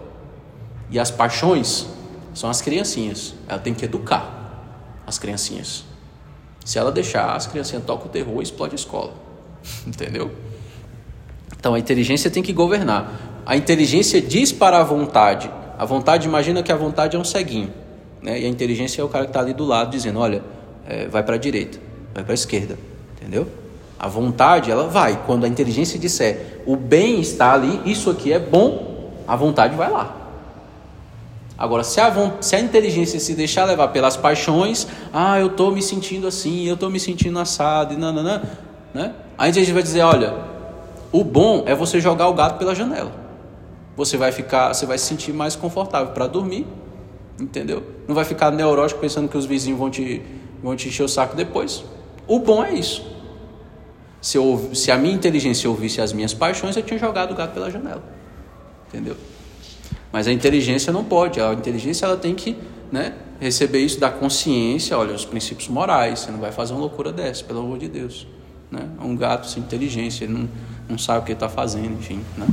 [0.91, 1.88] E as paixões
[2.34, 3.34] são as criancinhas.
[3.47, 4.75] Ela tem que educar
[5.08, 5.86] as criancinhas.
[6.65, 9.13] Se ela deixar, as criancinhas tocam o terror e explode a escola.
[9.88, 10.29] Entendeu?
[11.58, 13.41] Então a inteligência tem que governar.
[13.45, 15.49] A inteligência diz para a vontade.
[15.77, 17.73] A vontade, imagina que a vontade é um ceguinho.
[18.21, 18.41] Né?
[18.41, 20.43] E a inteligência é o cara que está ali do lado dizendo: olha,
[20.86, 21.79] é, vai para a direita,
[22.13, 22.77] vai para a esquerda.
[23.15, 23.47] Entendeu?
[23.99, 25.23] A vontade, ela vai.
[25.25, 29.89] Quando a inteligência disser o bem está ali, isso aqui é bom, a vontade vai
[29.89, 30.15] lá.
[31.57, 35.81] Agora, se a, se a inteligência se deixar levar pelas paixões, ah, eu estou me
[35.81, 38.41] sentindo assim, eu estou me sentindo assado, e nananã,
[38.93, 39.13] né?
[39.38, 40.33] Aí a gente vai dizer, olha,
[41.12, 43.12] o bom é você jogar o gato pela janela.
[43.97, 46.65] Você vai ficar, você vai se sentir mais confortável para dormir,
[47.38, 47.83] entendeu?
[48.07, 50.21] Não vai ficar neurótico pensando que os vizinhos vão te,
[50.63, 51.83] vão te encher o saco depois.
[52.25, 53.18] O bom é isso.
[54.21, 57.53] Se, eu, se a minha inteligência ouvisse as minhas paixões, eu tinha jogado o gato
[57.53, 58.03] pela janela,
[58.88, 59.15] entendeu?
[60.12, 61.39] Mas a inteligência não pode.
[61.39, 62.58] A inteligência ela tem que
[62.91, 66.19] né, receber isso da consciência, olha, os princípios morais.
[66.19, 68.27] Você não vai fazer uma loucura dessa, pelo amor de Deus.
[68.71, 68.88] Né?
[69.01, 70.49] Um gato sem inteligência, ele não,
[70.89, 72.21] não sabe o que ele está fazendo, enfim.
[72.38, 72.47] Né?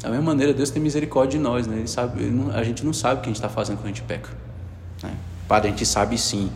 [0.00, 1.66] Da mesma maneira, Deus tem misericórdia de nós.
[1.66, 1.78] Né?
[1.78, 3.86] Ele sabe, ele não, a gente não sabe o que a gente está fazendo quando
[3.86, 4.30] a gente peca.
[5.02, 5.14] Né?
[5.48, 6.50] Padre, a gente sabe sim.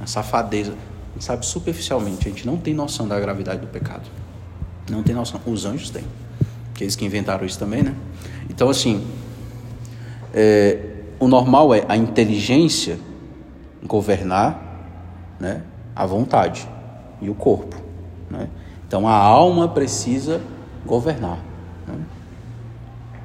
[0.00, 0.74] A safadeza.
[1.18, 2.28] Sabe superficialmente.
[2.28, 4.08] A gente não tem noção da gravidade do pecado.
[4.90, 5.40] Não tem noção.
[5.46, 6.04] Os anjos têm.
[6.74, 7.94] Aqueles que inventaram isso também, né?
[8.48, 9.04] Então, assim,
[10.32, 10.78] é,
[11.18, 12.98] o normal é a inteligência
[13.82, 14.68] governar
[15.38, 15.62] né,
[15.94, 16.68] a vontade
[17.20, 17.76] e o corpo.
[18.30, 18.48] Né?
[18.86, 20.40] Então a alma precisa
[20.86, 21.38] governar.
[21.86, 21.94] Né?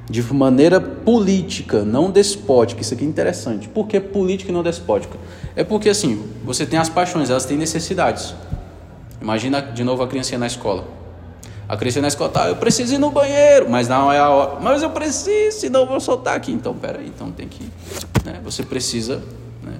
[0.08, 2.82] De maneira política, não despótica.
[2.82, 3.68] Isso aqui é interessante.
[3.68, 5.16] Por que política e não despótica?
[5.56, 8.34] É porque assim, você tem as paixões, elas têm necessidades.
[9.20, 10.84] Imagina de novo a criança na escola.
[11.66, 14.60] A criança na escola, tá, eu preciso ir no banheiro, mas não é a hora.
[14.60, 16.52] Mas eu preciso, senão eu vou soltar aqui.
[16.52, 17.64] Então, peraí, então tem que.
[18.24, 19.22] Né, você precisa.
[19.62, 19.72] Né,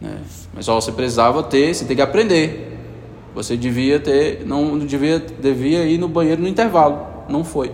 [0.00, 0.18] né,
[0.54, 2.78] mas ó, você precisava ter, você tem que aprender.
[3.34, 7.06] Você devia ter, não devia, devia ir no banheiro no intervalo.
[7.28, 7.70] Não foi.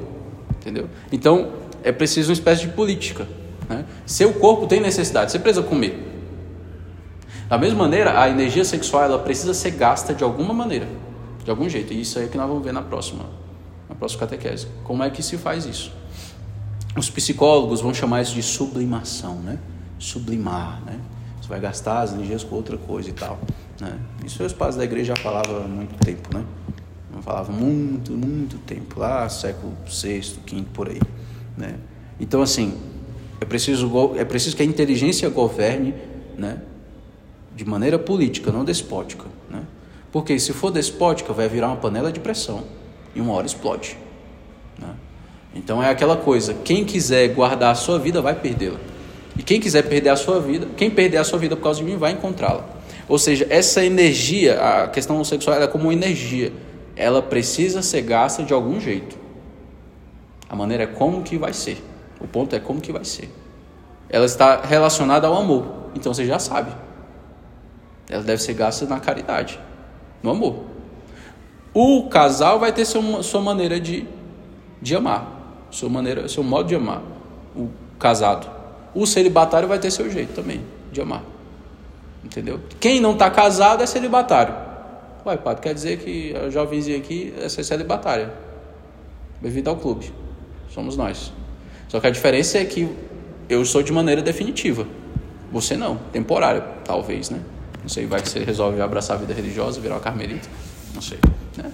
[0.61, 0.88] Entendeu?
[1.12, 1.53] Então,
[1.85, 3.29] é preciso uma espécie de política.
[3.68, 3.85] Né?
[4.05, 6.05] Seu corpo tem necessidade, você precisa comer.
[7.48, 10.88] Da mesma maneira, a energia sexual ela precisa ser gasta de alguma maneira
[11.46, 11.94] de algum jeito.
[11.94, 13.24] E isso aí é que nós vamos ver na próxima,
[13.88, 14.66] na próxima catequese.
[14.82, 15.92] Como é que se faz isso?
[16.96, 19.59] Os psicólogos vão chamar isso de sublimação, né?
[19.96, 20.98] Sublimar, né?
[21.40, 23.38] Você vai gastar as energias com outra coisa e tal,
[23.80, 23.96] né?
[24.24, 26.44] Isso os padres da igreja já falavam há muito tempo, né?
[27.14, 31.00] Não falava muito, muito tempo, lá século VI, V, por aí,
[31.56, 31.76] né?
[32.18, 32.76] Então, assim,
[33.40, 35.94] é preciso, é preciso que a inteligência governe,
[36.37, 36.61] né?
[37.56, 39.62] De maneira política, não despótica, né?
[40.12, 42.64] Porque se for despótica, vai virar uma panela de pressão
[43.14, 43.96] e uma hora explode.
[44.78, 44.88] Né?
[45.54, 48.78] Então é aquela coisa: quem quiser guardar a sua vida vai perdê-la.
[49.38, 51.84] E quem quiser perder a sua vida, quem perder a sua vida por causa de
[51.86, 52.64] mim vai encontrá-la.
[53.08, 56.52] Ou seja, essa energia, a questão sexual é como energia.
[56.94, 59.16] Ela precisa ser gasta de algum jeito.
[60.48, 61.82] A maneira é como que vai ser.
[62.20, 63.30] O ponto é como que vai ser.
[64.08, 65.90] Ela está relacionada ao amor.
[65.94, 66.72] Então você já sabe.
[68.08, 69.58] Ela deve ser gasta na caridade
[70.22, 70.64] no amor.
[71.74, 74.06] O casal vai ter seu, sua maneira de,
[74.80, 77.02] de amar, sua maneira, seu modo de amar.
[77.54, 78.50] O casado.
[78.94, 81.22] O celibatário vai ter seu jeito também de amar.
[82.24, 82.60] Entendeu?
[82.80, 84.54] Quem não está casado é celibatário.
[85.24, 88.32] Ué, padre, quer dizer que a jovenzinha aqui é celibatária.
[89.40, 90.12] Bem-vindo ao clube.
[90.70, 91.32] Somos nós.
[91.88, 92.88] Só que a diferença é que
[93.48, 94.86] eu sou de maneira definitiva.
[95.52, 97.40] Você não, temporária, talvez, né?
[97.87, 100.49] Não sei, vai que você resolve abraçar a vida religiosa, virar uma carmelita.
[100.92, 101.20] Não sei.
[101.57, 101.70] Né?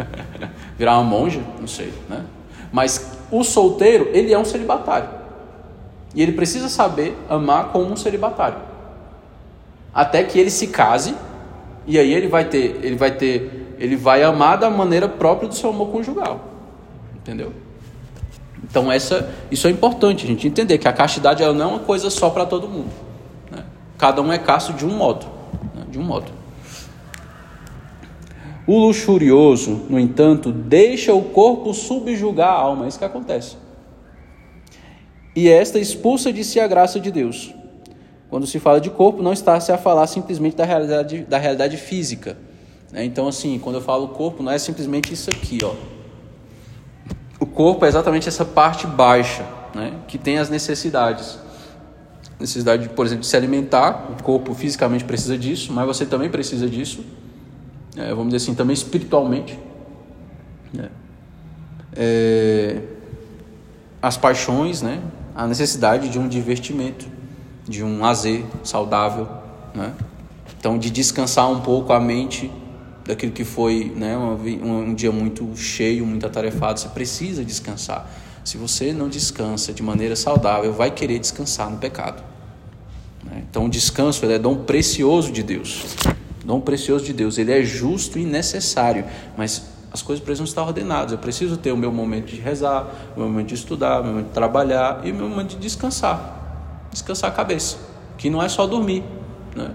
[0.78, 1.42] virar uma monja.
[1.60, 1.92] Não sei.
[2.08, 2.24] Né?
[2.72, 5.10] Mas o solteiro, ele é um celibatário.
[6.14, 8.56] E ele precisa saber amar como um celibatário.
[9.92, 11.14] Até que ele se case.
[11.86, 15.54] E aí ele vai ter, ele vai ter, ele vai amar da maneira própria do
[15.54, 16.40] seu amor conjugal.
[17.14, 17.52] Entendeu?
[18.64, 21.80] Então essa, isso é importante a gente entender que a castidade ela não é uma
[21.80, 22.90] coisa só para todo mundo.
[23.50, 23.62] Né?
[23.98, 25.41] Cada um é casto de um modo
[25.92, 26.32] de um modo.
[28.66, 33.56] O luxurioso, no entanto, deixa o corpo subjugar a alma, é isso que acontece.
[35.36, 37.54] E esta expulsa de si a graça de Deus.
[38.30, 41.76] Quando se fala de corpo, não está se a falar simplesmente da realidade, da realidade
[41.76, 42.36] física.
[42.90, 43.04] Né?
[43.04, 45.74] Então, assim, quando eu falo corpo, não é simplesmente isso aqui, ó.
[47.38, 49.94] O corpo é exatamente essa parte baixa, né?
[50.06, 51.38] que tem as necessidades
[52.42, 56.68] necessidade, por exemplo, de se alimentar, o corpo fisicamente precisa disso, mas você também precisa
[56.68, 57.04] disso,
[57.96, 59.58] é, vamos dizer assim, também espiritualmente.
[60.72, 60.90] Né?
[61.94, 62.80] É,
[64.00, 65.00] as paixões, né?
[65.34, 67.06] a necessidade de um divertimento,
[67.66, 69.28] de um lazer saudável,
[69.74, 69.94] né?
[70.58, 72.50] então de descansar um pouco a mente
[73.06, 78.08] daquilo que foi né, um, um dia muito cheio, muito atarefado, você precisa descansar.
[78.44, 82.31] Se você não descansa de maneira saudável, vai querer descansar no pecado.
[83.32, 83.42] Né?
[83.48, 85.96] Então, o descanso é dom precioso de Deus.
[86.44, 87.38] Dom precioso de Deus.
[87.38, 89.04] Ele é justo e necessário,
[89.36, 91.12] mas as coisas precisam estar ordenadas.
[91.12, 94.12] Eu preciso ter o meu momento de rezar, o meu momento de estudar, o meu
[94.12, 96.88] momento de trabalhar e o meu momento de descansar.
[96.90, 97.78] Descansar a cabeça,
[98.18, 99.02] que não é só dormir,
[99.56, 99.70] né?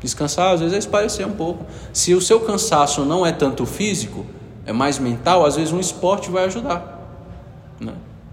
[0.00, 1.64] Descansar às vezes é esparecer um pouco.
[1.92, 4.26] Se o seu cansaço não é tanto físico,
[4.66, 6.98] é mais mental, às vezes um esporte vai ajudar.
[7.78, 7.92] Né?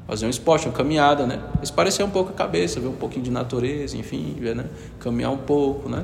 [0.09, 1.39] Fazer um esporte, uma caminhada, né?
[1.61, 4.65] Esparecer um pouco a cabeça, ver um pouquinho de natureza, enfim, ver, né?
[4.99, 6.03] caminhar um pouco, né?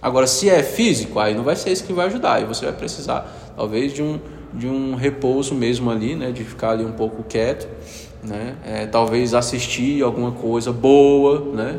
[0.00, 2.36] Agora, se é físico, aí não vai ser isso que vai ajudar.
[2.36, 4.18] Aí você vai precisar, talvez, de um,
[4.54, 6.32] de um repouso mesmo ali, né?
[6.32, 7.68] De ficar ali um pouco quieto,
[8.24, 8.56] né?
[8.64, 11.78] É, talvez assistir alguma coisa boa, né?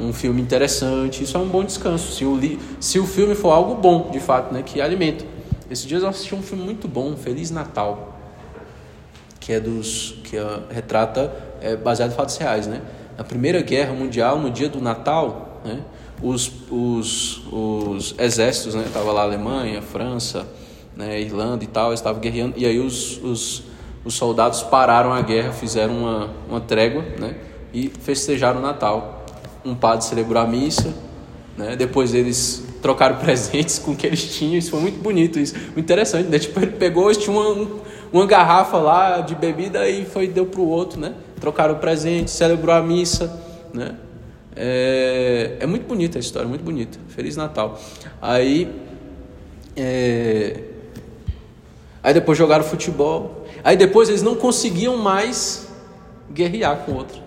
[0.00, 1.22] Um filme interessante.
[1.22, 2.10] Isso é um bom descanso.
[2.10, 2.58] Se o, li...
[2.80, 4.64] se o filme for algo bom, de fato, né?
[4.66, 5.24] Que alimenta.
[5.70, 8.11] Esses dias eu assisti um filme muito bom, Feliz Natal,
[9.42, 11.30] que é dos que é, retrata
[11.60, 12.80] é, baseado em fatos reais, né?
[13.18, 15.80] Na Primeira Guerra Mundial, no dia do Natal, né?
[16.22, 18.84] Os, os, os exércitos, né?
[18.92, 20.46] Tava lá Alemanha, França,
[20.96, 23.62] né, Irlanda e tal, estavam guerreando, e aí os, os,
[24.04, 27.34] os soldados pararam a guerra, fizeram uma, uma trégua né,
[27.72, 29.24] e festejaram o Natal.
[29.64, 30.94] Um padre celebrou a missa,
[31.56, 35.54] né, depois eles trocaram presentes com o que eles tinham, isso foi muito bonito, isso,
[35.54, 36.38] muito interessante, né?
[36.38, 37.68] Tipo, ele pegou, tinha uma,
[38.12, 41.14] uma garrafa lá de bebida e foi deu para o outro, né?
[41.40, 43.40] Trocaram o presente, celebrou a missa,
[43.72, 43.96] né?
[44.54, 46.98] É, é muito bonita a história, muito bonita.
[47.08, 47.80] Feliz Natal.
[48.20, 48.70] Aí
[49.74, 50.60] é,
[52.02, 53.46] Aí depois jogaram futebol.
[53.62, 55.68] Aí depois eles não conseguiam mais
[56.32, 57.20] guerrear com o outro.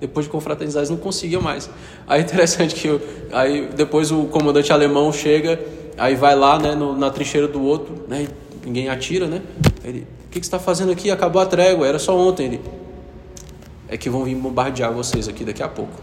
[0.00, 1.70] Depois de confraternizar, eles não conseguiam mais.
[2.06, 3.00] Aí é interessante que eu,
[3.32, 5.60] aí depois o comandante alemão chega,
[5.96, 8.26] aí vai lá né, no, na trincheira do outro, né,
[8.64, 9.42] ninguém atira, né?
[9.84, 11.10] Ele, o que, você está fazendo aqui?
[11.10, 12.44] Acabou a trégua, era só ontem.
[12.44, 12.60] Ele,
[13.88, 15.94] é que vão vir bombardear vocês aqui daqui a pouco.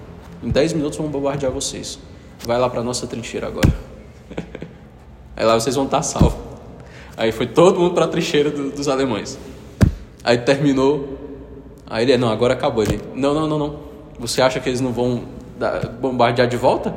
[0.44, 2.00] Em 10 minutos vão bombardear vocês.
[2.44, 3.72] Vai lá para nossa trincheira agora.
[5.38, 6.40] aí lá vocês vão estar salvos.
[7.16, 9.38] Aí foi todo mundo para a trincheira do, dos alemães.
[10.24, 11.20] Aí terminou.
[11.86, 12.82] Aí ele, não, agora acabou.
[12.82, 13.80] Ele, não, não, não, não.
[14.20, 15.26] Você acha que eles não vão
[15.60, 16.96] dar, bombardear de volta?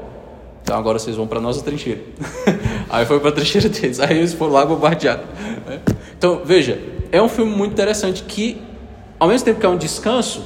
[0.63, 2.01] Então agora vocês vão para nossa trincheira.
[2.89, 4.01] aí foi para a trincheira deles.
[4.01, 5.23] Aí eles foram lá bombardear.
[6.17, 8.61] Então veja, é um filme muito interessante que,
[9.19, 10.45] ao mesmo tempo que é um descanso,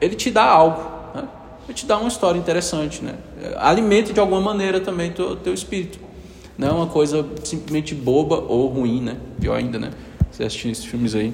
[0.00, 0.82] ele te dá algo.
[1.14, 1.28] Né?
[1.66, 3.14] Ele te dá uma história interessante, né?
[3.56, 5.98] Alimenta de alguma maneira também teu, teu espírito.
[6.56, 9.16] Não é uma coisa simplesmente boba ou ruim, né?
[9.40, 9.90] Pior ainda, né?
[10.30, 11.32] Você assistir esses filmes aí.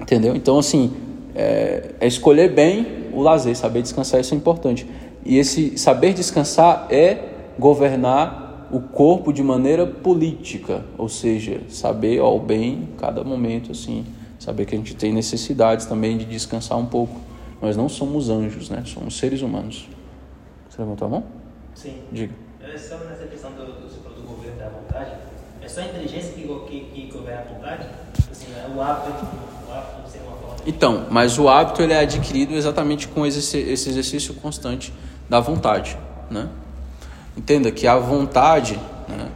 [0.00, 0.36] Entendeu?
[0.36, 0.92] Então, assim,
[1.34, 4.86] é, é escolher bem o lazer, saber descansar, isso é importante.
[5.24, 12.40] E esse saber descansar é governar o corpo de maneira política, ou seja, saber ao
[12.40, 14.06] bem cada momento, assim,
[14.38, 17.20] saber que a gente tem necessidades também de descansar um pouco.
[17.60, 18.82] Nós não somos anjos, né?
[18.86, 19.86] Somos seres humanos.
[20.70, 21.24] Você levantou a mão?
[21.74, 21.98] Sim.
[22.10, 22.34] Diga.
[22.62, 25.16] É só nessa questão do, do governo da vontade?
[25.60, 27.86] É só a inteligência que, que, que governa a vontade?
[28.30, 29.26] Assim, é o hábito,
[29.68, 30.56] o hábito ser uma forma.
[30.66, 34.94] Então, mas o hábito ele é adquirido exatamente com esse, esse exercício constante
[35.28, 35.98] da vontade,
[36.30, 36.48] né?
[37.36, 38.78] Entenda que a vontade
[39.08, 39.28] né,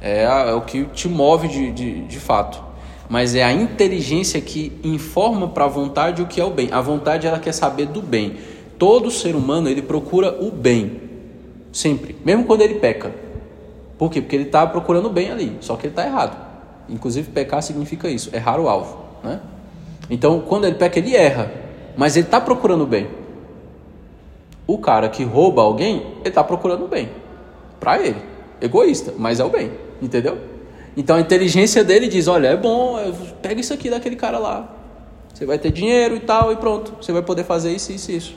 [0.00, 2.68] é, a, é o que te move de, de, de fato
[3.08, 6.68] mas é a inteligência que informa para a vontade o que é o bem.
[6.70, 8.36] A vontade ela quer saber do bem.
[8.78, 11.00] Todo ser humano ele procura o bem,
[11.72, 13.12] sempre, mesmo quando ele peca.
[13.96, 14.20] Por quê?
[14.20, 16.36] Porque ele está procurando bem ali, só que ele está errado.
[16.88, 18.98] Inclusive, pecar significa isso, errar o alvo.
[19.24, 19.40] Né?
[20.08, 21.50] Então, quando ele peca, ele erra,
[21.96, 23.08] mas ele está procurando bem.
[24.66, 27.08] O cara que rouba alguém, ele está procurando bem.
[27.80, 28.20] Para ele.
[28.60, 29.70] Egoísta, mas é o bem.
[30.00, 30.38] Entendeu?
[30.96, 32.96] Então a inteligência dele diz: olha, é bom,
[33.40, 34.74] pega isso aqui daquele cara lá.
[35.32, 36.94] Você vai ter dinheiro e tal, e pronto.
[37.00, 38.36] Você vai poder fazer isso, isso, isso.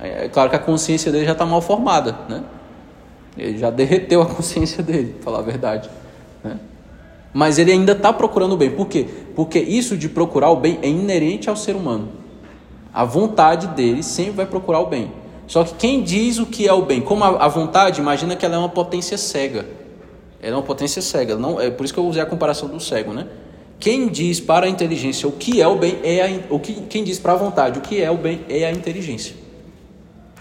[0.00, 2.44] É claro que a consciência dele já está mal formada, né?
[3.36, 5.90] Ele já derreteu a consciência dele, falar a verdade.
[6.42, 6.58] Né?
[7.32, 8.70] Mas ele ainda está procurando o bem.
[8.70, 9.06] Por quê?
[9.34, 12.08] Porque isso de procurar o bem é inerente ao ser humano.
[12.92, 15.12] A vontade dele sempre vai procurar o bem.
[15.50, 17.00] Só que quem diz o que é o bem?
[17.00, 19.66] Como a, vontade, imagina que ela é uma potência cega.
[20.40, 21.34] Ela é uma potência cega.
[21.34, 23.26] Não, é por isso que eu usei a comparação do cego, né?
[23.80, 27.02] Quem diz para a inteligência o que é o bem é a, o que, quem
[27.02, 29.34] diz para a vontade o que é o bem é a inteligência.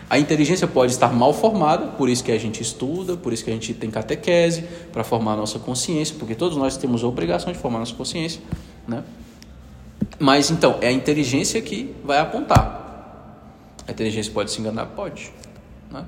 [0.08, 3.50] A inteligência pode estar mal formada, por isso que a gente estuda, por isso que
[3.50, 7.52] a gente tem catequese, para formar a nossa consciência, porque todos nós temos a obrigação
[7.52, 8.42] de formar a nossa consciência.
[8.88, 9.04] Né?
[10.20, 12.79] Mas então, é a inteligência que vai apontar.
[13.90, 14.86] A inteligência pode se enganar?
[14.86, 15.34] Pode.
[15.92, 16.06] Né?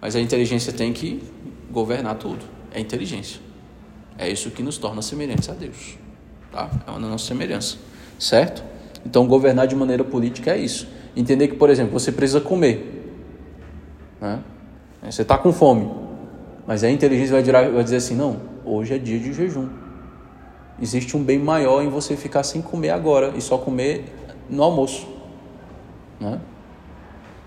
[0.00, 1.22] Mas a inteligência tem que
[1.70, 2.42] governar tudo.
[2.72, 3.42] É inteligência.
[4.16, 5.98] É isso que nos torna semelhantes a Deus.
[6.50, 6.70] Tá?
[6.86, 7.76] É uma nossa semelhança.
[8.18, 8.64] Certo?
[9.04, 10.88] Então, governar de maneira política é isso.
[11.14, 13.12] Entender que, por exemplo, você precisa comer.
[14.18, 14.42] Né?
[15.02, 15.90] Você está com fome,
[16.66, 19.68] mas a inteligência vai, vai dizer assim: não, hoje é dia de jejum.
[20.80, 24.06] Existe um bem maior em você ficar sem comer agora e só comer
[24.48, 25.06] no almoço.
[26.18, 26.40] Né?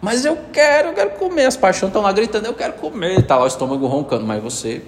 [0.01, 1.45] Mas eu quero, eu quero comer.
[1.45, 3.19] As paixões estão lá gritando, eu quero comer.
[3.19, 4.81] Está lá o estômago roncando, mas você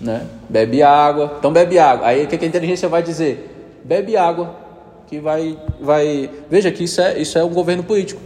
[0.00, 1.34] né, bebe água.
[1.38, 2.06] Então bebe água.
[2.06, 3.50] Aí o que a inteligência vai dizer?
[3.84, 4.54] Bebe água,
[5.06, 6.30] que vai, vai.
[6.48, 8.20] Veja que isso é, isso é um governo político.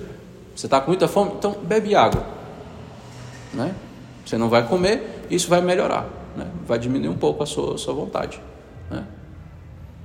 [0.55, 2.24] Você está com muita fome, então bebe água.
[3.53, 3.74] Né?
[4.24, 6.07] Você não vai comer, isso vai melhorar.
[6.37, 6.47] Né?
[6.66, 8.41] Vai diminuir um pouco a sua, a sua vontade.
[8.91, 9.05] Né?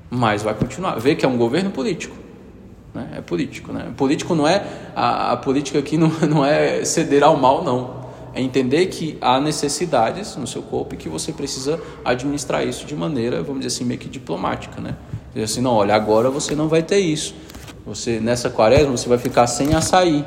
[0.10, 1.00] Mas vai continuar.
[1.00, 2.16] Vê que é um governo político.
[2.94, 3.10] Né?
[3.18, 3.74] É político.
[3.74, 3.92] Né?
[3.96, 4.64] Político não é.
[4.96, 8.04] A, a política aqui não, não é ceder ao mal, não.
[8.34, 12.96] É entender que há necessidades no seu corpo e que você precisa administrar isso de
[12.96, 14.82] maneira, vamos dizer assim, meio que diplomática.
[14.82, 14.96] Né?
[15.34, 17.36] Dizer assim, não, olha, agora você não vai ter isso.
[17.86, 20.26] Você, nessa quaresma, você vai ficar sem açaí.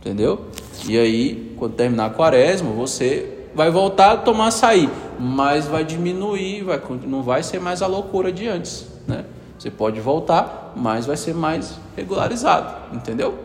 [0.00, 0.46] Entendeu?
[0.86, 6.62] E aí, quando terminar a quaresma, você vai voltar a tomar açaí, mas vai diminuir,
[6.62, 9.24] vai, não vai ser mais a loucura de antes, né?
[9.58, 13.38] Você pode voltar, mas vai ser mais regularizado, entendeu?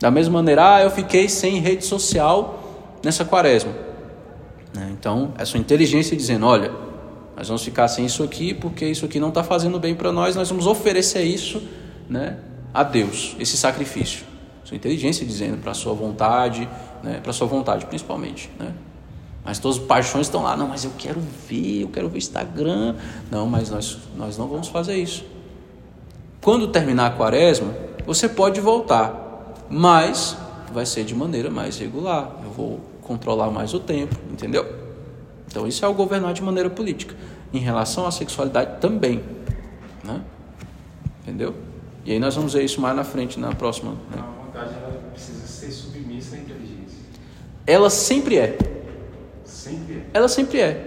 [0.00, 2.62] Da mesma maneira, ah, eu fiquei sem rede social
[3.02, 3.72] nessa quaresma.
[4.74, 4.90] Né?
[4.98, 6.72] Então, é sua inteligência dizendo: olha,
[7.36, 10.34] nós vamos ficar sem isso aqui porque isso aqui não está fazendo bem para nós,
[10.34, 11.62] nós vamos oferecer isso
[12.08, 12.38] né,
[12.72, 14.24] a Deus, esse sacrifício.
[14.64, 16.68] Sua inteligência dizendo para a sua vontade,
[17.02, 18.50] né, para a sua vontade principalmente.
[18.58, 18.72] Né?
[19.44, 20.56] Mas todas as paixões estão lá.
[20.56, 22.96] Não, mas eu quero ver, eu quero ver Instagram.
[23.30, 25.24] Não, mas nós, nós não vamos fazer isso.
[26.40, 27.74] Quando terminar a quaresma,
[28.06, 30.36] você pode voltar, mas
[30.72, 32.36] vai ser de maneira mais regular.
[32.42, 34.66] Eu vou controlar mais o tempo, entendeu?
[35.46, 37.14] Então isso é o governar de maneira política.
[37.52, 39.22] Em relação à sexualidade também,
[40.02, 40.22] né?
[41.22, 41.54] Entendeu?
[42.04, 43.92] E aí nós vamos ver isso mais na frente, na próxima.
[44.10, 44.18] Né?
[44.18, 46.98] A vontade ela precisa ser submissa à inteligência.
[47.66, 48.58] Ela sempre é.
[50.14, 50.18] É.
[50.18, 50.80] Ela sempre é.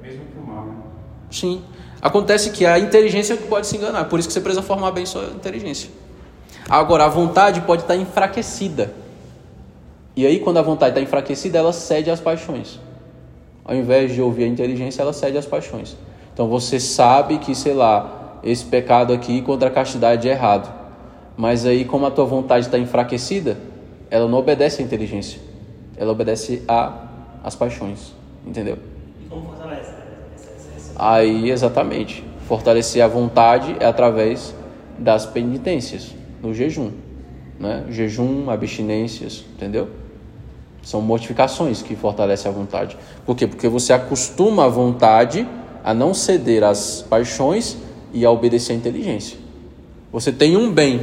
[0.00, 0.74] Mesmo pro mal, né?
[1.30, 1.62] Sim.
[2.00, 5.24] Acontece que a inteligência pode se enganar, por isso que você precisa formar bem sua
[5.24, 5.90] inteligência.
[6.68, 8.94] Agora, a vontade pode estar enfraquecida.
[10.16, 12.80] E aí, quando a vontade está enfraquecida, ela cede às paixões.
[13.64, 15.96] Ao invés de ouvir a inteligência, ela cede às paixões.
[16.32, 20.72] Então você sabe que, sei lá, esse pecado aqui contra a castidade é errado.
[21.36, 23.58] Mas aí, como a tua vontade está enfraquecida,
[24.10, 25.40] ela não obedece à inteligência.
[25.96, 27.08] Ela obedece a
[27.42, 28.12] as paixões,
[28.46, 28.78] entendeu?
[29.20, 29.90] E como fortalece?
[30.76, 30.92] Essa...
[30.96, 34.54] Aí, exatamente, fortalecer a vontade é através
[34.98, 36.90] das penitências, no jejum,
[37.58, 37.84] né?
[37.90, 39.88] Jejum, abstinências, entendeu?
[40.82, 42.96] São mortificações que fortalecem a vontade.
[43.26, 43.46] Por quê?
[43.46, 45.46] Porque você acostuma a vontade
[45.84, 47.76] a não ceder às paixões
[48.12, 49.38] e a obedecer à inteligência.
[50.10, 51.00] Você tem um bem,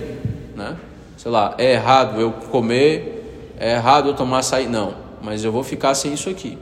[0.56, 0.76] né?
[1.16, 4.68] Sei lá, é errado eu comer, é errado eu tomar açaí.
[4.68, 6.58] Não mas eu vou ficar sem isso aqui.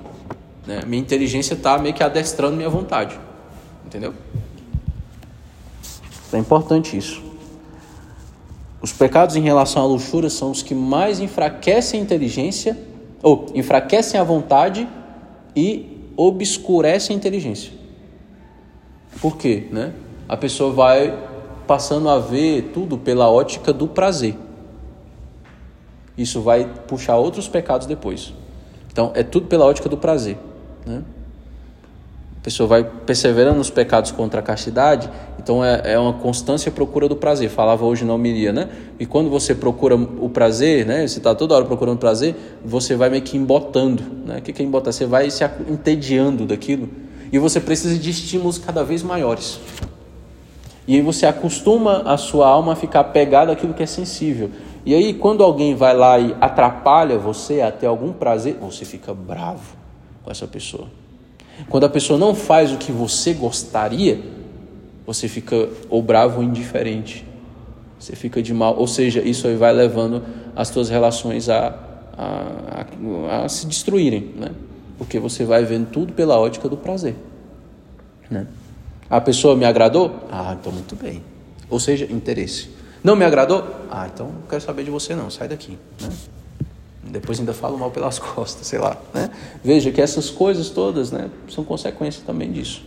[0.65, 0.81] Né?
[0.85, 3.19] Minha inteligência está meio que adestrando minha vontade.
[3.85, 4.13] Entendeu?
[6.33, 7.23] É importante isso.
[8.81, 12.77] Os pecados em relação à luxúria são os que mais enfraquecem a inteligência,
[13.23, 14.87] ou enfraquecem a vontade
[15.55, 17.71] e obscurecem a inteligência.
[19.21, 19.67] Por quê?
[19.71, 19.93] Né?
[20.27, 21.17] A pessoa vai
[21.65, 24.35] passando a ver tudo pela ótica do prazer.
[26.17, 28.33] Isso vai puxar outros pecados depois.
[28.91, 30.37] Então, é tudo pela ótica do prazer.
[30.85, 31.01] Né?
[32.39, 35.09] A pessoa vai perseverando nos pecados contra a castidade,
[35.39, 37.49] então é, é uma constância procura do prazer.
[37.49, 38.69] Falava hoje na homilia, né?
[38.99, 41.07] E quando você procura o prazer, né?
[41.07, 44.03] Você está toda hora procurando prazer, você vai meio que embotando.
[44.25, 44.37] Né?
[44.37, 44.93] O que é embotar?
[44.93, 46.87] Você vai se entediando daquilo
[47.31, 49.59] e você precisa de estímulos cada vez maiores.
[50.87, 54.51] E aí você acostuma a sua alma a ficar pegada àquilo que é sensível.
[54.85, 59.15] E aí, quando alguém vai lá e atrapalha você a ter algum prazer, você fica
[59.15, 59.84] bravo
[60.25, 60.87] com essa pessoa.
[61.69, 64.19] Quando a pessoa não faz o que você gostaria,
[65.05, 67.23] você fica ou bravo ou indiferente.
[67.99, 68.75] Você fica de mal.
[68.75, 70.23] Ou seja, isso aí vai levando
[70.55, 71.67] as suas relações a,
[72.17, 72.85] a,
[73.29, 74.49] a, a se destruírem, né?
[74.97, 77.15] Porque você vai vendo tudo pela ótica do prazer.
[78.29, 78.47] Né?
[79.09, 80.27] A pessoa me agradou?
[80.31, 81.21] Ah, então muito bem.
[81.69, 82.69] Ou seja, interesse.
[83.03, 83.63] Não me agradou?
[83.91, 85.77] Ah, então não quero saber de você não, sai daqui.
[86.01, 86.09] Né?
[87.19, 88.97] Depois ainda falo mal pelas costas, sei lá.
[89.13, 89.29] Né?
[89.63, 92.83] Veja que essas coisas todas né, são consequências também disso.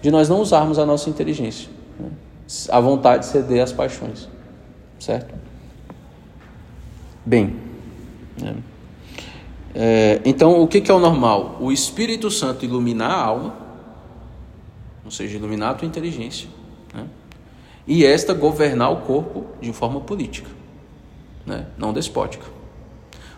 [0.00, 1.68] De nós não usarmos a nossa inteligência.
[1.98, 2.08] Né?
[2.68, 4.28] A vontade de ceder às paixões.
[4.98, 5.34] Certo?
[7.24, 7.56] Bem.
[8.40, 8.56] Né?
[9.74, 11.56] É, então, o que, que é o normal?
[11.60, 13.56] O Espírito Santo iluminar a alma,
[15.04, 16.48] ou seja, iluminar a tua inteligência
[17.86, 20.48] e esta governar o corpo de forma política,
[21.44, 21.66] né?
[21.76, 22.46] não despótica.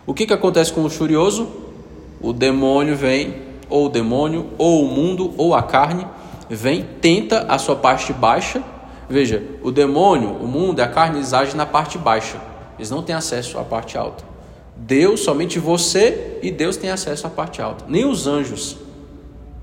[0.05, 1.47] O que, que acontece com o luxurioso?
[2.21, 3.35] O demônio vem,
[3.69, 6.05] ou o demônio, ou o mundo, ou a carne,
[6.49, 8.63] vem, tenta a sua parte baixa.
[9.09, 12.39] Veja, o demônio, o mundo, a carne, eles agem na parte baixa.
[12.77, 14.23] Eles não têm acesso à parte alta.
[14.75, 17.85] Deus, somente você e Deus tem acesso à parte alta.
[17.87, 18.77] Nem os anjos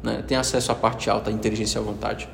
[0.03, 2.29] né, têm acesso à parte alta, à inteligência e à vontade.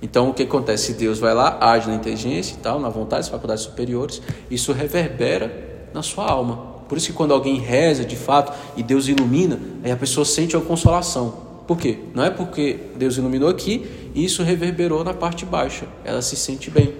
[0.00, 0.94] Então, o que acontece?
[0.94, 5.88] Deus vai lá, age na inteligência e tal, na vontade, nas faculdades superiores, isso reverbera
[5.92, 6.71] na sua alma.
[6.92, 10.54] Por isso que quando alguém reza de fato e Deus ilumina, aí a pessoa sente
[10.54, 11.32] uma consolação.
[11.66, 12.00] Por quê?
[12.14, 15.86] Não é porque Deus iluminou aqui e isso reverberou na parte baixa.
[16.04, 16.92] Ela se sente bem.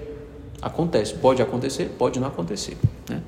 [0.63, 1.13] Acontece.
[1.13, 2.79] Pode acontecer, pode não acontecer.
[3.07, 3.21] Né?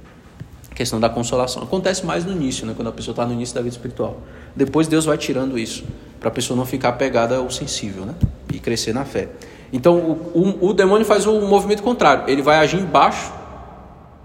[0.73, 1.63] A questão da consolação.
[1.63, 2.73] Acontece mais no início, né?
[2.75, 4.23] quando a pessoa está no início da vida espiritual.
[4.57, 5.85] Depois Deus vai tirando isso,
[6.19, 8.15] para a pessoa não ficar pegada ao sensível né?
[8.51, 9.29] e crescer na fé.
[9.71, 12.25] Então o, o, o demônio faz o movimento contrário.
[12.27, 13.31] Ele vai agir embaixo,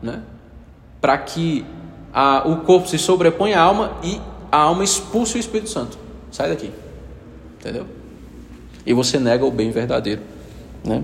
[0.02, 0.22] né?
[1.02, 1.66] para que
[2.14, 4.20] a, o corpo se sobrepõe à alma e
[4.52, 5.98] a alma expulse o Espírito Santo.
[6.32, 6.72] Sai daqui.
[7.60, 7.86] Entendeu?
[8.86, 10.22] E você nega o bem verdadeiro.
[10.84, 11.04] Né?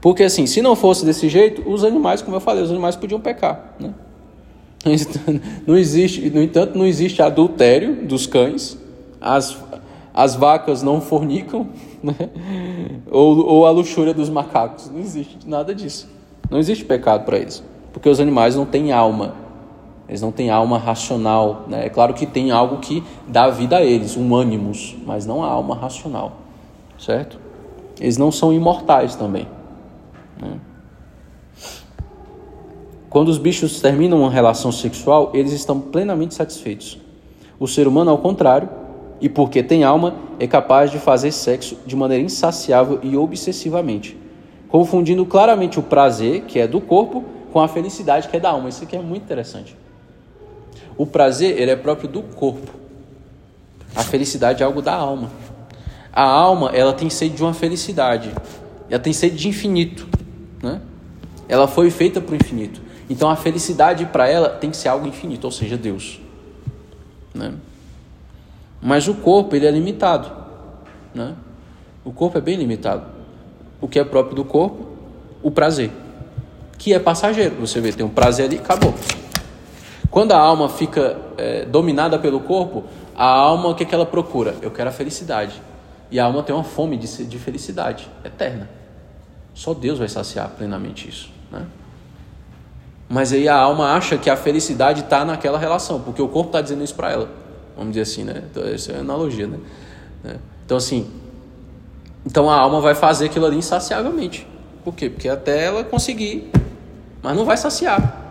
[0.00, 3.20] Porque assim, se não fosse desse jeito, os animais, como eu falei, os animais podiam
[3.20, 3.74] pecar.
[3.80, 3.92] Né?
[5.66, 8.78] Não existe, no entanto, não existe adultério dos cães,
[9.20, 9.58] as,
[10.14, 11.68] as vacas não fornicam,
[12.00, 12.14] né?
[13.10, 14.88] ou, ou a luxúria dos macacos.
[14.88, 16.08] Não existe nada disso.
[16.48, 17.62] Não existe pecado para eles.
[17.92, 19.34] Porque os animais não têm alma.
[20.08, 21.64] Eles não têm alma racional.
[21.68, 21.86] Né?
[21.86, 25.48] É claro que tem algo que dá vida a eles, um ânimos, mas não a
[25.48, 26.32] alma racional.
[26.98, 27.38] Certo?
[28.00, 29.46] Eles não são imortais também.
[30.40, 30.58] Né?
[33.10, 36.98] Quando os bichos terminam uma relação sexual, eles estão plenamente satisfeitos.
[37.58, 38.68] O ser humano, ao contrário,
[39.20, 44.16] e porque tem alma, é capaz de fazer sexo de maneira insaciável e obsessivamente,
[44.68, 48.68] confundindo claramente o prazer, que é do corpo, com a felicidade que é da alma.
[48.68, 49.76] Isso aqui é muito interessante.
[50.96, 52.72] O prazer, ele é próprio do corpo.
[53.94, 55.30] A felicidade é algo da alma.
[56.12, 58.32] A alma, ela tem sede de uma felicidade.
[58.90, 60.08] Ela tem sede de infinito,
[60.62, 60.80] né?
[61.48, 62.80] Ela foi feita para o infinito.
[63.08, 66.20] Então a felicidade para ela tem que ser algo infinito, ou seja, Deus,
[67.34, 67.54] né?
[68.82, 70.30] Mas o corpo, ele é limitado,
[71.14, 71.34] né?
[72.04, 73.06] O corpo é bem limitado.
[73.80, 74.86] O que é próprio do corpo?
[75.42, 75.90] O prazer
[76.78, 77.56] que é passageiro.
[77.56, 78.94] Você vê, tem um prazer ali, acabou.
[80.10, 84.06] Quando a alma fica é, dominada pelo corpo, a alma, o que, é que ela
[84.06, 84.54] procura?
[84.62, 85.60] Eu quero a felicidade.
[86.10, 88.70] E a alma tem uma fome de, de felicidade eterna.
[89.52, 91.30] Só Deus vai saciar plenamente isso.
[91.50, 91.66] Né?
[93.08, 96.60] Mas aí a alma acha que a felicidade está naquela relação, porque o corpo está
[96.60, 97.28] dizendo isso para ela.
[97.76, 98.44] Vamos dizer assim, né?
[98.50, 99.58] Então, essa é analogia, né?
[100.64, 101.10] Então, assim,
[102.26, 104.46] então a alma vai fazer aquilo ali insaciavelmente.
[104.84, 105.08] Por quê?
[105.08, 106.50] Porque até ela conseguir
[107.22, 108.24] mas não vai saciar.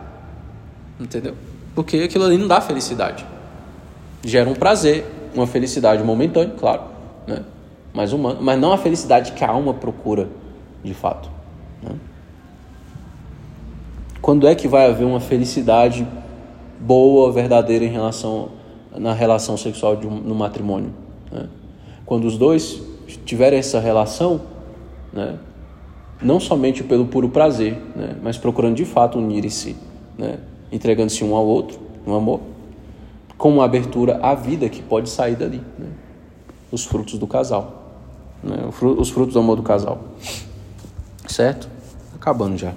[1.00, 1.36] Entendeu?
[1.76, 3.26] Porque aquilo ali não dá felicidade.
[4.24, 6.84] Gera um prazer, uma felicidade momentânea, claro,
[7.28, 7.44] né?
[7.94, 10.28] mas, humano, mas não a felicidade que a alma procura
[10.84, 11.30] de fato.
[11.82, 11.92] Né?
[14.22, 16.08] Quando é que vai haver uma felicidade
[16.80, 18.50] boa, verdadeira em relação
[18.96, 20.94] na relação sexual de um, no matrimônio?
[21.32, 21.48] Né?
[22.06, 22.82] Quando os dois
[23.26, 24.42] tiverem essa relação,
[25.14, 25.38] né?
[26.22, 29.76] Não somente pelo puro prazer, né, mas procurando de fato unir-se,
[30.18, 30.40] né,
[30.72, 32.40] entregando-se um ao outro, no amor,
[33.38, 35.88] com uma abertura à vida que pode sair dali, né,
[36.72, 37.94] os frutos do casal,
[38.44, 40.00] né, os frutos do amor do casal,
[41.28, 41.70] certo?
[42.16, 42.74] Acabando já.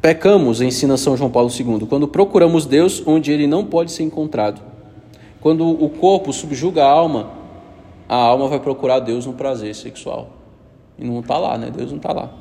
[0.00, 4.62] Pecamos, ensina São João Paulo II, quando procuramos Deus onde ele não pode ser encontrado.
[5.40, 7.30] Quando o corpo subjuga a alma,
[8.08, 10.37] a alma vai procurar Deus no prazer sexual.
[10.98, 11.70] E não está lá, né?
[11.70, 12.32] Deus não está lá.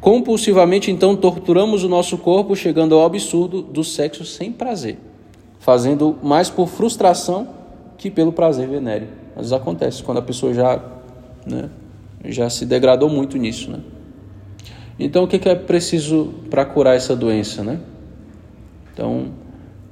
[0.00, 4.98] Compulsivamente, então, torturamos o nosso corpo, chegando ao absurdo do sexo sem prazer,
[5.58, 7.48] fazendo mais por frustração
[7.96, 9.08] que pelo prazer venéreo.
[9.34, 10.80] Vezes acontece quando a pessoa já,
[11.46, 11.70] né,
[12.26, 13.80] já se degradou muito nisso, né?
[14.98, 17.80] Então, o que é preciso para curar essa doença, né?
[18.92, 19.32] Então,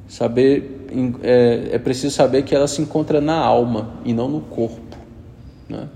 [0.07, 0.83] saber
[1.23, 4.81] é, é preciso saber que ela se encontra na alma e não no corpo,
[5.69, 5.89] né?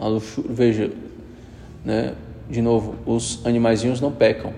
[0.00, 0.90] A luxúria, veja,
[1.84, 2.14] né,
[2.48, 4.52] de novo, os animaizinhos não pecam.